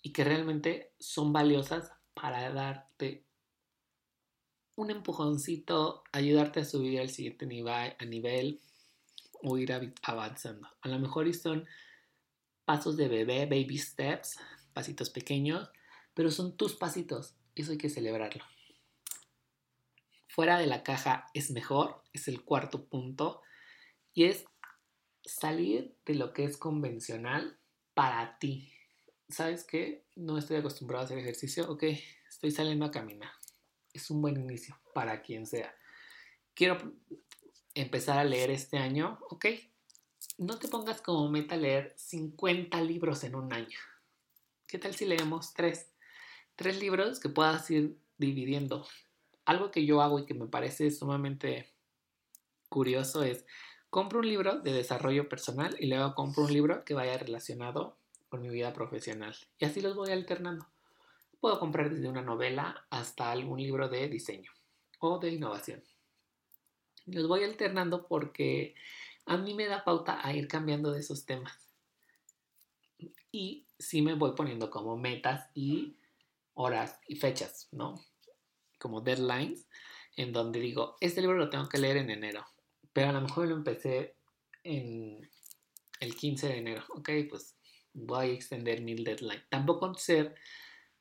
y 0.00 0.12
que 0.12 0.22
realmente 0.22 0.92
son 1.00 1.32
valiosas 1.32 1.90
para 2.14 2.52
darte 2.52 3.27
un 4.78 4.92
empujoncito, 4.92 6.04
ayudarte 6.12 6.60
a 6.60 6.64
subir 6.64 7.00
al 7.00 7.10
siguiente 7.10 7.46
nivel, 7.46 8.60
o 9.42 9.58
ir 9.58 9.72
avanzando. 10.02 10.68
A 10.82 10.88
lo 10.88 11.00
mejor 11.00 11.32
son 11.34 11.66
pasos 12.64 12.96
de 12.96 13.08
bebé, 13.08 13.46
baby 13.46 13.76
steps, 13.76 14.38
pasitos 14.72 15.10
pequeños, 15.10 15.68
pero 16.14 16.30
son 16.30 16.56
tus 16.56 16.76
pasitos. 16.76 17.34
Eso 17.56 17.72
hay 17.72 17.78
que 17.78 17.90
celebrarlo. 17.90 18.44
Fuera 20.28 20.60
de 20.60 20.68
la 20.68 20.84
caja 20.84 21.26
es 21.34 21.50
mejor, 21.50 22.04
es 22.12 22.28
el 22.28 22.44
cuarto 22.44 22.84
punto, 22.84 23.42
y 24.14 24.26
es 24.26 24.44
salir 25.24 25.96
de 26.06 26.14
lo 26.14 26.32
que 26.32 26.44
es 26.44 26.56
convencional 26.56 27.58
para 27.94 28.38
ti. 28.38 28.72
¿Sabes 29.28 29.64
qué? 29.64 30.06
No 30.14 30.38
estoy 30.38 30.58
acostumbrado 30.58 31.02
a 31.02 31.04
hacer 31.06 31.18
ejercicio, 31.18 31.68
ok, 31.68 31.82
estoy 32.28 32.52
saliendo 32.52 32.84
a 32.84 32.92
caminar. 32.92 33.32
Es 33.92 34.10
un 34.10 34.22
buen 34.22 34.36
inicio 34.36 34.78
para 34.94 35.22
quien 35.22 35.46
sea. 35.46 35.74
Quiero 36.54 36.94
empezar 37.74 38.18
a 38.18 38.24
leer 38.24 38.50
este 38.50 38.78
año, 38.78 39.18
ok. 39.30 39.46
No 40.38 40.58
te 40.58 40.68
pongas 40.68 41.00
como 41.00 41.28
meta 41.30 41.56
leer 41.56 41.94
50 41.96 42.80
libros 42.82 43.24
en 43.24 43.34
un 43.34 43.52
año. 43.52 43.78
¿Qué 44.66 44.78
tal 44.78 44.94
si 44.94 45.04
leemos 45.04 45.54
tres? 45.54 45.90
Tres 46.56 46.78
libros 46.78 47.20
que 47.20 47.28
puedas 47.28 47.70
ir 47.70 47.98
dividiendo 48.18 48.86
algo 49.44 49.70
que 49.70 49.86
yo 49.86 50.02
hago 50.02 50.18
y 50.18 50.26
que 50.26 50.34
me 50.34 50.46
parece 50.46 50.90
sumamente 50.90 51.72
curioso 52.68 53.22
es, 53.22 53.46
compro 53.88 54.18
un 54.18 54.28
libro 54.28 54.60
de 54.60 54.72
desarrollo 54.72 55.28
personal 55.28 55.74
y 55.80 55.86
luego 55.86 56.14
compro 56.14 56.44
un 56.44 56.52
libro 56.52 56.84
que 56.84 56.94
vaya 56.94 57.16
relacionado 57.16 57.96
con 58.28 58.42
mi 58.42 58.50
vida 58.50 58.72
profesional. 58.74 59.34
Y 59.58 59.64
así 59.64 59.80
los 59.80 59.96
voy 59.96 60.10
alternando. 60.10 60.66
Puedo 61.40 61.58
comprar 61.58 61.90
desde 61.90 62.08
una 62.08 62.22
novela 62.22 62.86
hasta 62.90 63.30
algún 63.30 63.60
libro 63.60 63.88
de 63.88 64.08
diseño 64.08 64.52
o 64.98 65.18
de 65.18 65.30
innovación. 65.30 65.82
Los 67.06 67.28
voy 67.28 67.44
alternando 67.44 68.06
porque 68.06 68.74
a 69.26 69.36
mí 69.36 69.54
me 69.54 69.66
da 69.66 69.84
pauta 69.84 70.26
a 70.26 70.34
ir 70.34 70.48
cambiando 70.48 70.92
de 70.92 71.00
esos 71.00 71.24
temas. 71.24 71.56
Y 73.30 73.66
sí 73.78 74.02
me 74.02 74.14
voy 74.14 74.32
poniendo 74.34 74.70
como 74.70 74.96
metas 74.96 75.48
y 75.54 75.96
horas 76.54 76.98
y 77.06 77.16
fechas, 77.16 77.68
¿no? 77.70 78.02
como 78.78 79.00
deadlines 79.00 79.66
en 80.16 80.32
donde 80.32 80.60
digo, 80.60 80.96
este 81.00 81.20
libro 81.20 81.36
lo 81.36 81.50
tengo 81.50 81.68
que 81.68 81.78
leer 81.78 81.98
en 81.98 82.10
enero, 82.10 82.44
pero 82.92 83.10
a 83.10 83.12
lo 83.12 83.20
mejor 83.20 83.48
lo 83.48 83.54
empecé 83.54 84.16
en 84.64 85.28
el 86.00 86.14
15 86.16 86.48
de 86.48 86.56
enero, 86.56 86.84
ok, 86.90 87.10
pues 87.28 87.56
voy 87.92 88.30
a 88.30 88.32
extender 88.32 88.80
mi 88.80 88.94
deadline. 88.94 89.44
Tampoco 89.48 89.94
ser 89.94 90.34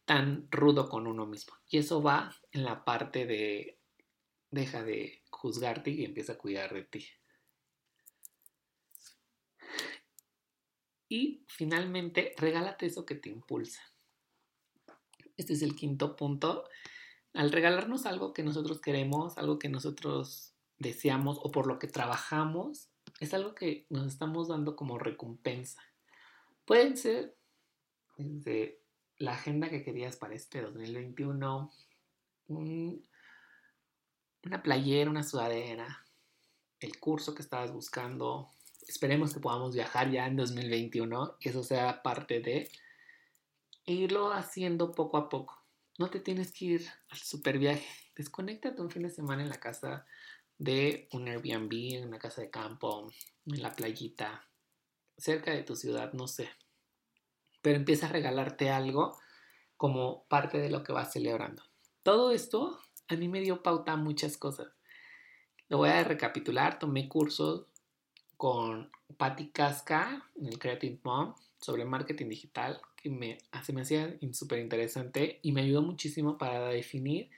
tan 0.07 0.47
rudo 0.49 0.87
con 0.87 1.05
uno 1.05 1.25
mismo. 1.25 1.53
Y 1.69 1.79
eso 1.79 2.01
va 2.01 2.33
en 2.53 2.63
la 2.63 2.85
parte 2.85 3.25
de 3.25 3.77
deja 4.49 4.81
de 4.81 5.21
juzgarte 5.29 5.91
y 5.91 6.05
empieza 6.05 6.33
a 6.33 6.37
cuidar 6.37 6.73
de 6.73 6.83
ti. 6.83 7.05
Y 11.09 11.43
finalmente, 11.47 12.33
regálate 12.37 12.85
eso 12.85 13.05
que 13.05 13.15
te 13.15 13.29
impulsa. 13.29 13.81
Este 15.35 15.53
es 15.53 15.61
el 15.61 15.75
quinto 15.75 16.15
punto 16.15 16.63
al 17.33 17.51
regalarnos 17.51 18.05
algo 18.05 18.33
que 18.33 18.43
nosotros 18.43 18.79
queremos, 18.79 19.37
algo 19.37 19.59
que 19.59 19.67
nosotros 19.67 20.55
deseamos 20.79 21.37
o 21.43 21.51
por 21.51 21.67
lo 21.67 21.79
que 21.79 21.87
trabajamos, 21.87 22.89
es 23.19 23.33
algo 23.33 23.53
que 23.55 23.85
nos 23.89 24.07
estamos 24.07 24.47
dando 24.47 24.77
como 24.77 24.97
recompensa. 24.97 25.81
Pueden 26.63 26.95
ser 26.95 27.37
desde 28.17 28.81
la 29.19 29.33
agenda 29.33 29.69
que 29.69 29.83
querías 29.83 30.15
para 30.15 30.35
este 30.35 30.61
2021, 30.61 31.71
una 32.47 33.03
playera, 34.63 35.09
una 35.09 35.23
sudadera, 35.23 36.05
el 36.79 36.99
curso 36.99 37.33
que 37.33 37.41
estabas 37.41 37.71
buscando. 37.71 38.51
Esperemos 38.87 39.33
que 39.33 39.39
podamos 39.39 39.73
viajar 39.75 40.11
ya 40.11 40.27
en 40.27 40.35
2021 40.35 41.37
y 41.39 41.49
eso 41.49 41.63
sea 41.63 42.01
parte 42.03 42.39
de 42.39 42.69
irlo 43.85 44.31
haciendo 44.31 44.91
poco 44.91 45.17
a 45.17 45.29
poco. 45.29 45.65
No 45.97 46.09
te 46.09 46.19
tienes 46.19 46.51
que 46.51 46.65
ir 46.65 46.87
al 47.09 47.17
super 47.17 47.57
viaje. 47.57 47.87
Desconéctate 48.15 48.81
un 48.81 48.91
fin 48.91 49.03
de 49.03 49.09
semana 49.09 49.41
en 49.41 49.49
la 49.49 49.59
casa 49.59 50.05
de 50.57 51.07
un 51.11 51.27
Airbnb, 51.27 51.71
en 51.95 52.07
una 52.07 52.19
casa 52.19 52.41
de 52.41 52.49
campo, 52.49 53.11
en 53.45 53.61
la 53.61 53.73
playita. 53.73 54.47
cerca 55.17 55.51
de 55.51 55.63
tu 55.63 55.75
ciudad, 55.75 56.13
no 56.13 56.27
sé. 56.27 56.47
Pero 57.67 57.79
empieza 57.79 58.05
a 58.05 58.13
regalarte 58.13 58.69
algo 58.69 59.17
como 59.75 60.23
parte 60.29 60.57
de 60.57 60.69
lo 60.69 60.83
que 60.83 60.93
vas 60.93 61.11
celebrando. 61.11 61.63
Todo 62.01 62.31
esto 62.31 62.79
a 63.09 63.17
mí 63.17 63.27
me 63.27 63.41
dio 63.41 63.61
pauta 63.61 63.91
a 63.91 63.97
muchas 63.97 64.37
cosas. 64.37 64.69
Lo 65.67 65.79
voy 65.79 65.89
a 65.89 66.01
recapitular. 66.05 66.79
Tomé 66.79 67.09
cursos 67.09 67.65
con 68.37 68.89
Patti 69.17 69.49
Casca 69.49 70.25
en 70.37 70.45
el 70.45 70.59
Creative 70.59 71.01
Mom 71.03 71.35
sobre 71.59 71.83
marketing 71.83 72.29
digital 72.29 72.79
que 72.95 73.09
me, 73.09 73.37
se 73.61 73.73
me 73.73 73.81
hacía 73.81 74.17
súper 74.31 74.59
interesante 74.59 75.41
y 75.43 75.51
me 75.51 75.63
ayudó 75.63 75.81
muchísimo 75.81 76.37
para 76.37 76.69
definir 76.69 77.29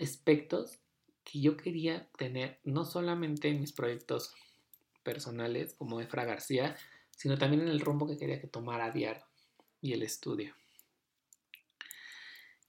aspectos 0.00 0.78
que 1.24 1.42
yo 1.42 1.58
quería 1.58 2.08
tener 2.16 2.58
no 2.64 2.86
solamente 2.86 3.48
en 3.48 3.60
mis 3.60 3.74
proyectos 3.74 4.32
personales 5.02 5.74
como 5.74 6.00
Efra 6.00 6.24
García, 6.24 6.74
sino 7.10 7.36
también 7.36 7.60
en 7.60 7.68
el 7.68 7.80
rumbo 7.80 8.06
que 8.06 8.16
quería 8.16 8.40
que 8.40 8.46
tomara 8.46 8.86
a 8.86 8.92
diario 8.92 9.27
y 9.80 9.92
el 9.92 10.02
estudio. 10.02 10.54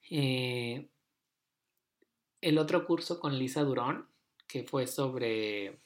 Eh, 0.10 0.89
el 2.41 2.58
otro 2.58 2.86
curso 2.86 3.19
con 3.19 3.38
Lisa 3.38 3.63
Durón, 3.63 4.08
que 4.48 4.63
fue 4.63 4.88
sobre 4.88 5.80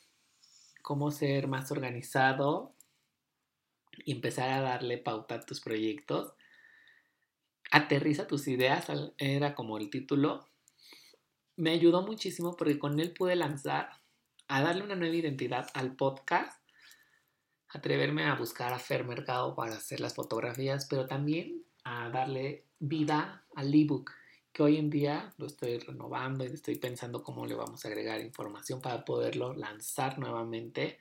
cómo 0.81 1.11
ser 1.11 1.47
más 1.47 1.71
organizado 1.71 2.75
y 4.05 4.13
empezar 4.13 4.49
a 4.49 4.61
darle 4.61 4.97
pauta 4.97 5.35
a 5.35 5.39
tus 5.41 5.59
proyectos. 5.59 6.33
Aterriza 7.71 8.27
tus 8.27 8.47
ideas, 8.47 8.87
era 9.17 9.55
como 9.55 9.77
el 9.77 9.89
título. 9.89 10.47
Me 11.55 11.71
ayudó 11.71 12.03
muchísimo 12.03 12.55
porque 12.55 12.79
con 12.79 12.99
él 12.99 13.13
pude 13.13 13.35
lanzar, 13.35 13.89
a 14.47 14.61
darle 14.61 14.83
una 14.83 14.95
nueva 14.95 15.15
identidad 15.15 15.67
al 15.73 15.95
podcast, 15.95 16.62
atreverme 17.73 18.25
a 18.25 18.35
buscar 18.35 18.71
a 18.73 18.79
Fer 18.79 19.03
Mercado 19.03 19.55
para 19.55 19.75
hacer 19.75 19.99
las 19.99 20.13
fotografías, 20.13 20.85
pero 20.89 21.07
también 21.07 21.63
a 21.83 22.09
darle 22.09 22.65
vida 22.79 23.45
al 23.55 23.73
ebook 23.73 24.11
que 24.53 24.61
hoy 24.61 24.77
en 24.77 24.91
día 24.91 25.33
lo 25.37 25.47
estoy 25.47 25.79
renovando 25.79 26.45
y 26.45 26.47
estoy 26.47 26.75
pensando 26.75 27.23
cómo 27.23 27.47
le 27.47 27.55
vamos 27.55 27.83
a 27.83 27.87
agregar 27.87 28.21
información 28.21 28.81
para 28.81 29.03
poderlo 29.03 29.53
lanzar 29.53 30.19
nuevamente. 30.19 30.99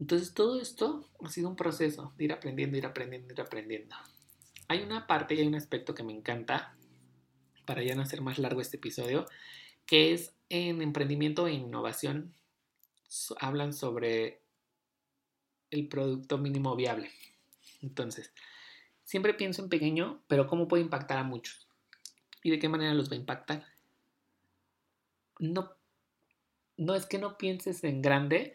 Entonces 0.00 0.34
todo 0.34 0.60
esto 0.60 1.08
ha 1.24 1.28
sido 1.28 1.48
un 1.48 1.54
proceso 1.54 2.12
de 2.16 2.24
ir 2.24 2.32
aprendiendo, 2.32 2.76
ir 2.76 2.86
aprendiendo, 2.86 3.32
ir 3.32 3.40
aprendiendo. 3.40 3.94
Hay 4.66 4.82
una 4.82 5.06
parte 5.06 5.34
y 5.34 5.40
hay 5.40 5.46
un 5.46 5.54
aspecto 5.54 5.94
que 5.94 6.02
me 6.02 6.12
encanta, 6.12 6.76
para 7.66 7.84
ya 7.84 7.94
no 7.94 8.02
hacer 8.02 8.20
más 8.20 8.38
largo 8.38 8.60
este 8.60 8.78
episodio, 8.78 9.26
que 9.86 10.12
es 10.12 10.34
en 10.48 10.82
emprendimiento 10.82 11.46
e 11.46 11.52
innovación. 11.52 12.34
Hablan 13.38 13.72
sobre 13.72 14.40
el 15.70 15.88
producto 15.88 16.38
mínimo 16.38 16.76
viable. 16.76 17.10
Entonces, 17.82 18.32
siempre 19.04 19.34
pienso 19.34 19.62
en 19.62 19.68
pequeño, 19.68 20.22
pero 20.26 20.46
cómo 20.46 20.68
puede 20.68 20.82
impactar 20.82 21.18
a 21.18 21.24
muchos 21.24 21.68
y 22.42 22.50
de 22.50 22.58
qué 22.58 22.68
manera 22.68 22.94
los 22.94 23.10
va 23.10 23.14
a 23.14 23.20
impactar. 23.20 23.66
No, 25.38 25.72
no 26.76 26.94
es 26.94 27.06
que 27.06 27.18
no 27.18 27.36
pienses 27.36 27.84
en 27.84 28.02
grande, 28.02 28.52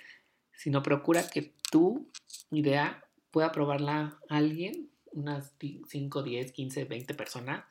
sino 0.54 0.84
procura 0.84 1.30
que 1.30 1.54
tu 1.72 2.10
idea 2.52 3.04
pueda 3.32 3.52
probarla 3.52 4.20
a 4.30 4.38
alguien, 4.38 4.90
unas 5.12 5.54
5, 5.60 6.24
10, 6.24 6.52
15, 6.52 6.86
20 6.86 7.14
personas. 7.14 7.66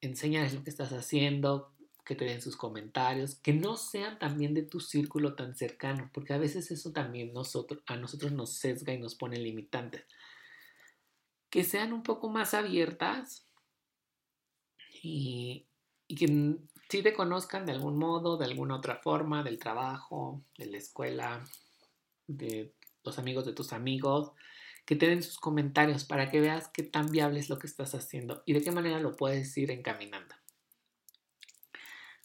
Enséñales 0.00 0.54
lo 0.54 0.64
que 0.64 0.70
estás 0.70 0.92
haciendo, 0.92 1.72
que 2.04 2.16
te 2.16 2.24
den 2.24 2.42
sus 2.42 2.56
comentarios, 2.56 3.36
que 3.36 3.52
no 3.52 3.76
sean 3.76 4.18
también 4.18 4.54
de 4.54 4.62
tu 4.62 4.80
círculo 4.80 5.34
tan 5.34 5.54
cercano, 5.54 6.10
porque 6.12 6.32
a 6.32 6.38
veces 6.38 6.70
eso 6.70 6.92
también 6.92 7.32
nosotros, 7.32 7.82
a 7.86 7.96
nosotros 7.96 8.32
nos 8.32 8.54
sesga 8.54 8.92
y 8.92 8.98
nos 8.98 9.14
pone 9.14 9.38
limitantes. 9.38 10.04
Que 11.48 11.64
sean 11.64 11.92
un 11.92 12.02
poco 12.02 12.28
más 12.28 12.54
abiertas 12.54 13.46
y, 15.02 15.66
que 16.08 16.56
sí 16.88 17.02
te 17.02 17.14
conozcan 17.14 17.66
de 17.66 17.72
algún 17.72 17.98
modo, 17.98 18.36
de 18.36 18.46
alguna 18.46 18.76
otra 18.76 18.96
forma, 18.96 19.42
del 19.42 19.58
trabajo, 19.58 20.42
de 20.58 20.66
la 20.66 20.78
escuela, 20.78 21.44
de 22.26 22.74
los 23.04 23.18
amigos 23.18 23.46
de 23.46 23.52
tus 23.52 23.72
amigos, 23.72 24.32
que 24.84 24.96
te 24.96 25.06
den 25.06 25.22
sus 25.22 25.38
comentarios 25.38 26.04
para 26.04 26.30
que 26.30 26.40
veas 26.40 26.68
qué 26.68 26.82
tan 26.82 27.10
viable 27.10 27.38
es 27.38 27.48
lo 27.48 27.58
que 27.58 27.66
estás 27.66 27.94
haciendo 27.94 28.42
y 28.46 28.52
de 28.52 28.62
qué 28.62 28.72
manera 28.72 28.98
lo 28.98 29.12
puedes 29.12 29.56
ir 29.56 29.70
encaminando. 29.70 30.34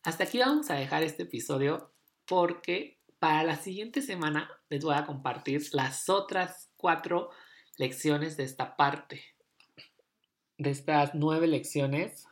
Hasta 0.08 0.24
aquí 0.24 0.39
vamos 0.39 0.70
a 0.70 0.76
dejar 0.76 1.04
este 1.04 1.24
episodio 1.24 1.91
porque 2.26 2.98
para 3.20 3.43
la 3.43 3.58
siguiente 3.58 4.02
semana 4.02 4.50
les 4.70 4.82
voy 4.82 4.96
a 4.96 5.06
compartir 5.06 5.62
las 5.74 6.08
otras 6.08 6.72
cuatro 6.78 7.30
lecciones 7.78 8.38
de 8.38 8.46
esta 8.46 8.78
parte. 8.78 9.22
De 10.58 10.70
estas 10.70 11.13
nueve 11.13 11.48
lecciones 11.48 12.24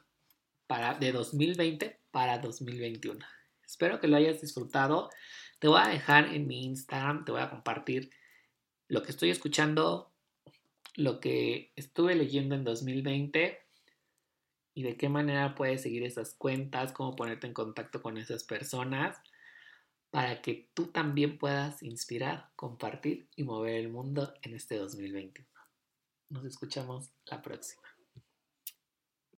para, 0.67 0.93
de 0.93 1.11
2020 1.11 1.99
para 2.11 2.37
2021. 2.37 3.25
Espero 3.65 3.99
que 3.99 4.07
lo 4.07 4.15
hayas 4.15 4.39
disfrutado. 4.39 5.09
Te 5.59 5.67
voy 5.67 5.81
a 5.83 5.89
dejar 5.89 6.33
en 6.33 6.47
mi 6.47 6.63
Instagram, 6.63 7.25
te 7.25 7.33
voy 7.33 7.41
a 7.41 7.49
compartir 7.49 8.09
lo 8.87 9.03
que 9.03 9.11
estoy 9.11 9.31
escuchando, 9.31 10.13
lo 10.95 11.19
que 11.19 11.73
estuve 11.75 12.15
leyendo 12.15 12.55
en 12.55 12.63
2020 12.63 13.64
y 14.75 14.83
de 14.83 14.97
qué 14.97 15.09
manera 15.09 15.55
puedes 15.55 15.81
seguir 15.81 16.03
esas 16.03 16.35
cuentas, 16.35 16.91
cómo 16.91 17.15
ponerte 17.15 17.47
en 17.47 17.53
contacto 17.53 18.01
con 18.01 18.17
esas 18.17 18.43
personas 18.43 19.17
para 20.11 20.41
que 20.41 20.69
tú 20.73 20.87
también 20.87 21.37
puedas 21.37 21.81
inspirar, 21.81 22.51
compartir 22.55 23.27
y 23.35 23.43
mover 23.43 23.75
el 23.75 23.89
mundo 23.89 24.33
en 24.41 24.53
este 24.53 24.75
2021. 24.75 25.47
Nos 26.29 26.45
escuchamos 26.45 27.11
la 27.25 27.41
próxima. 27.41 27.94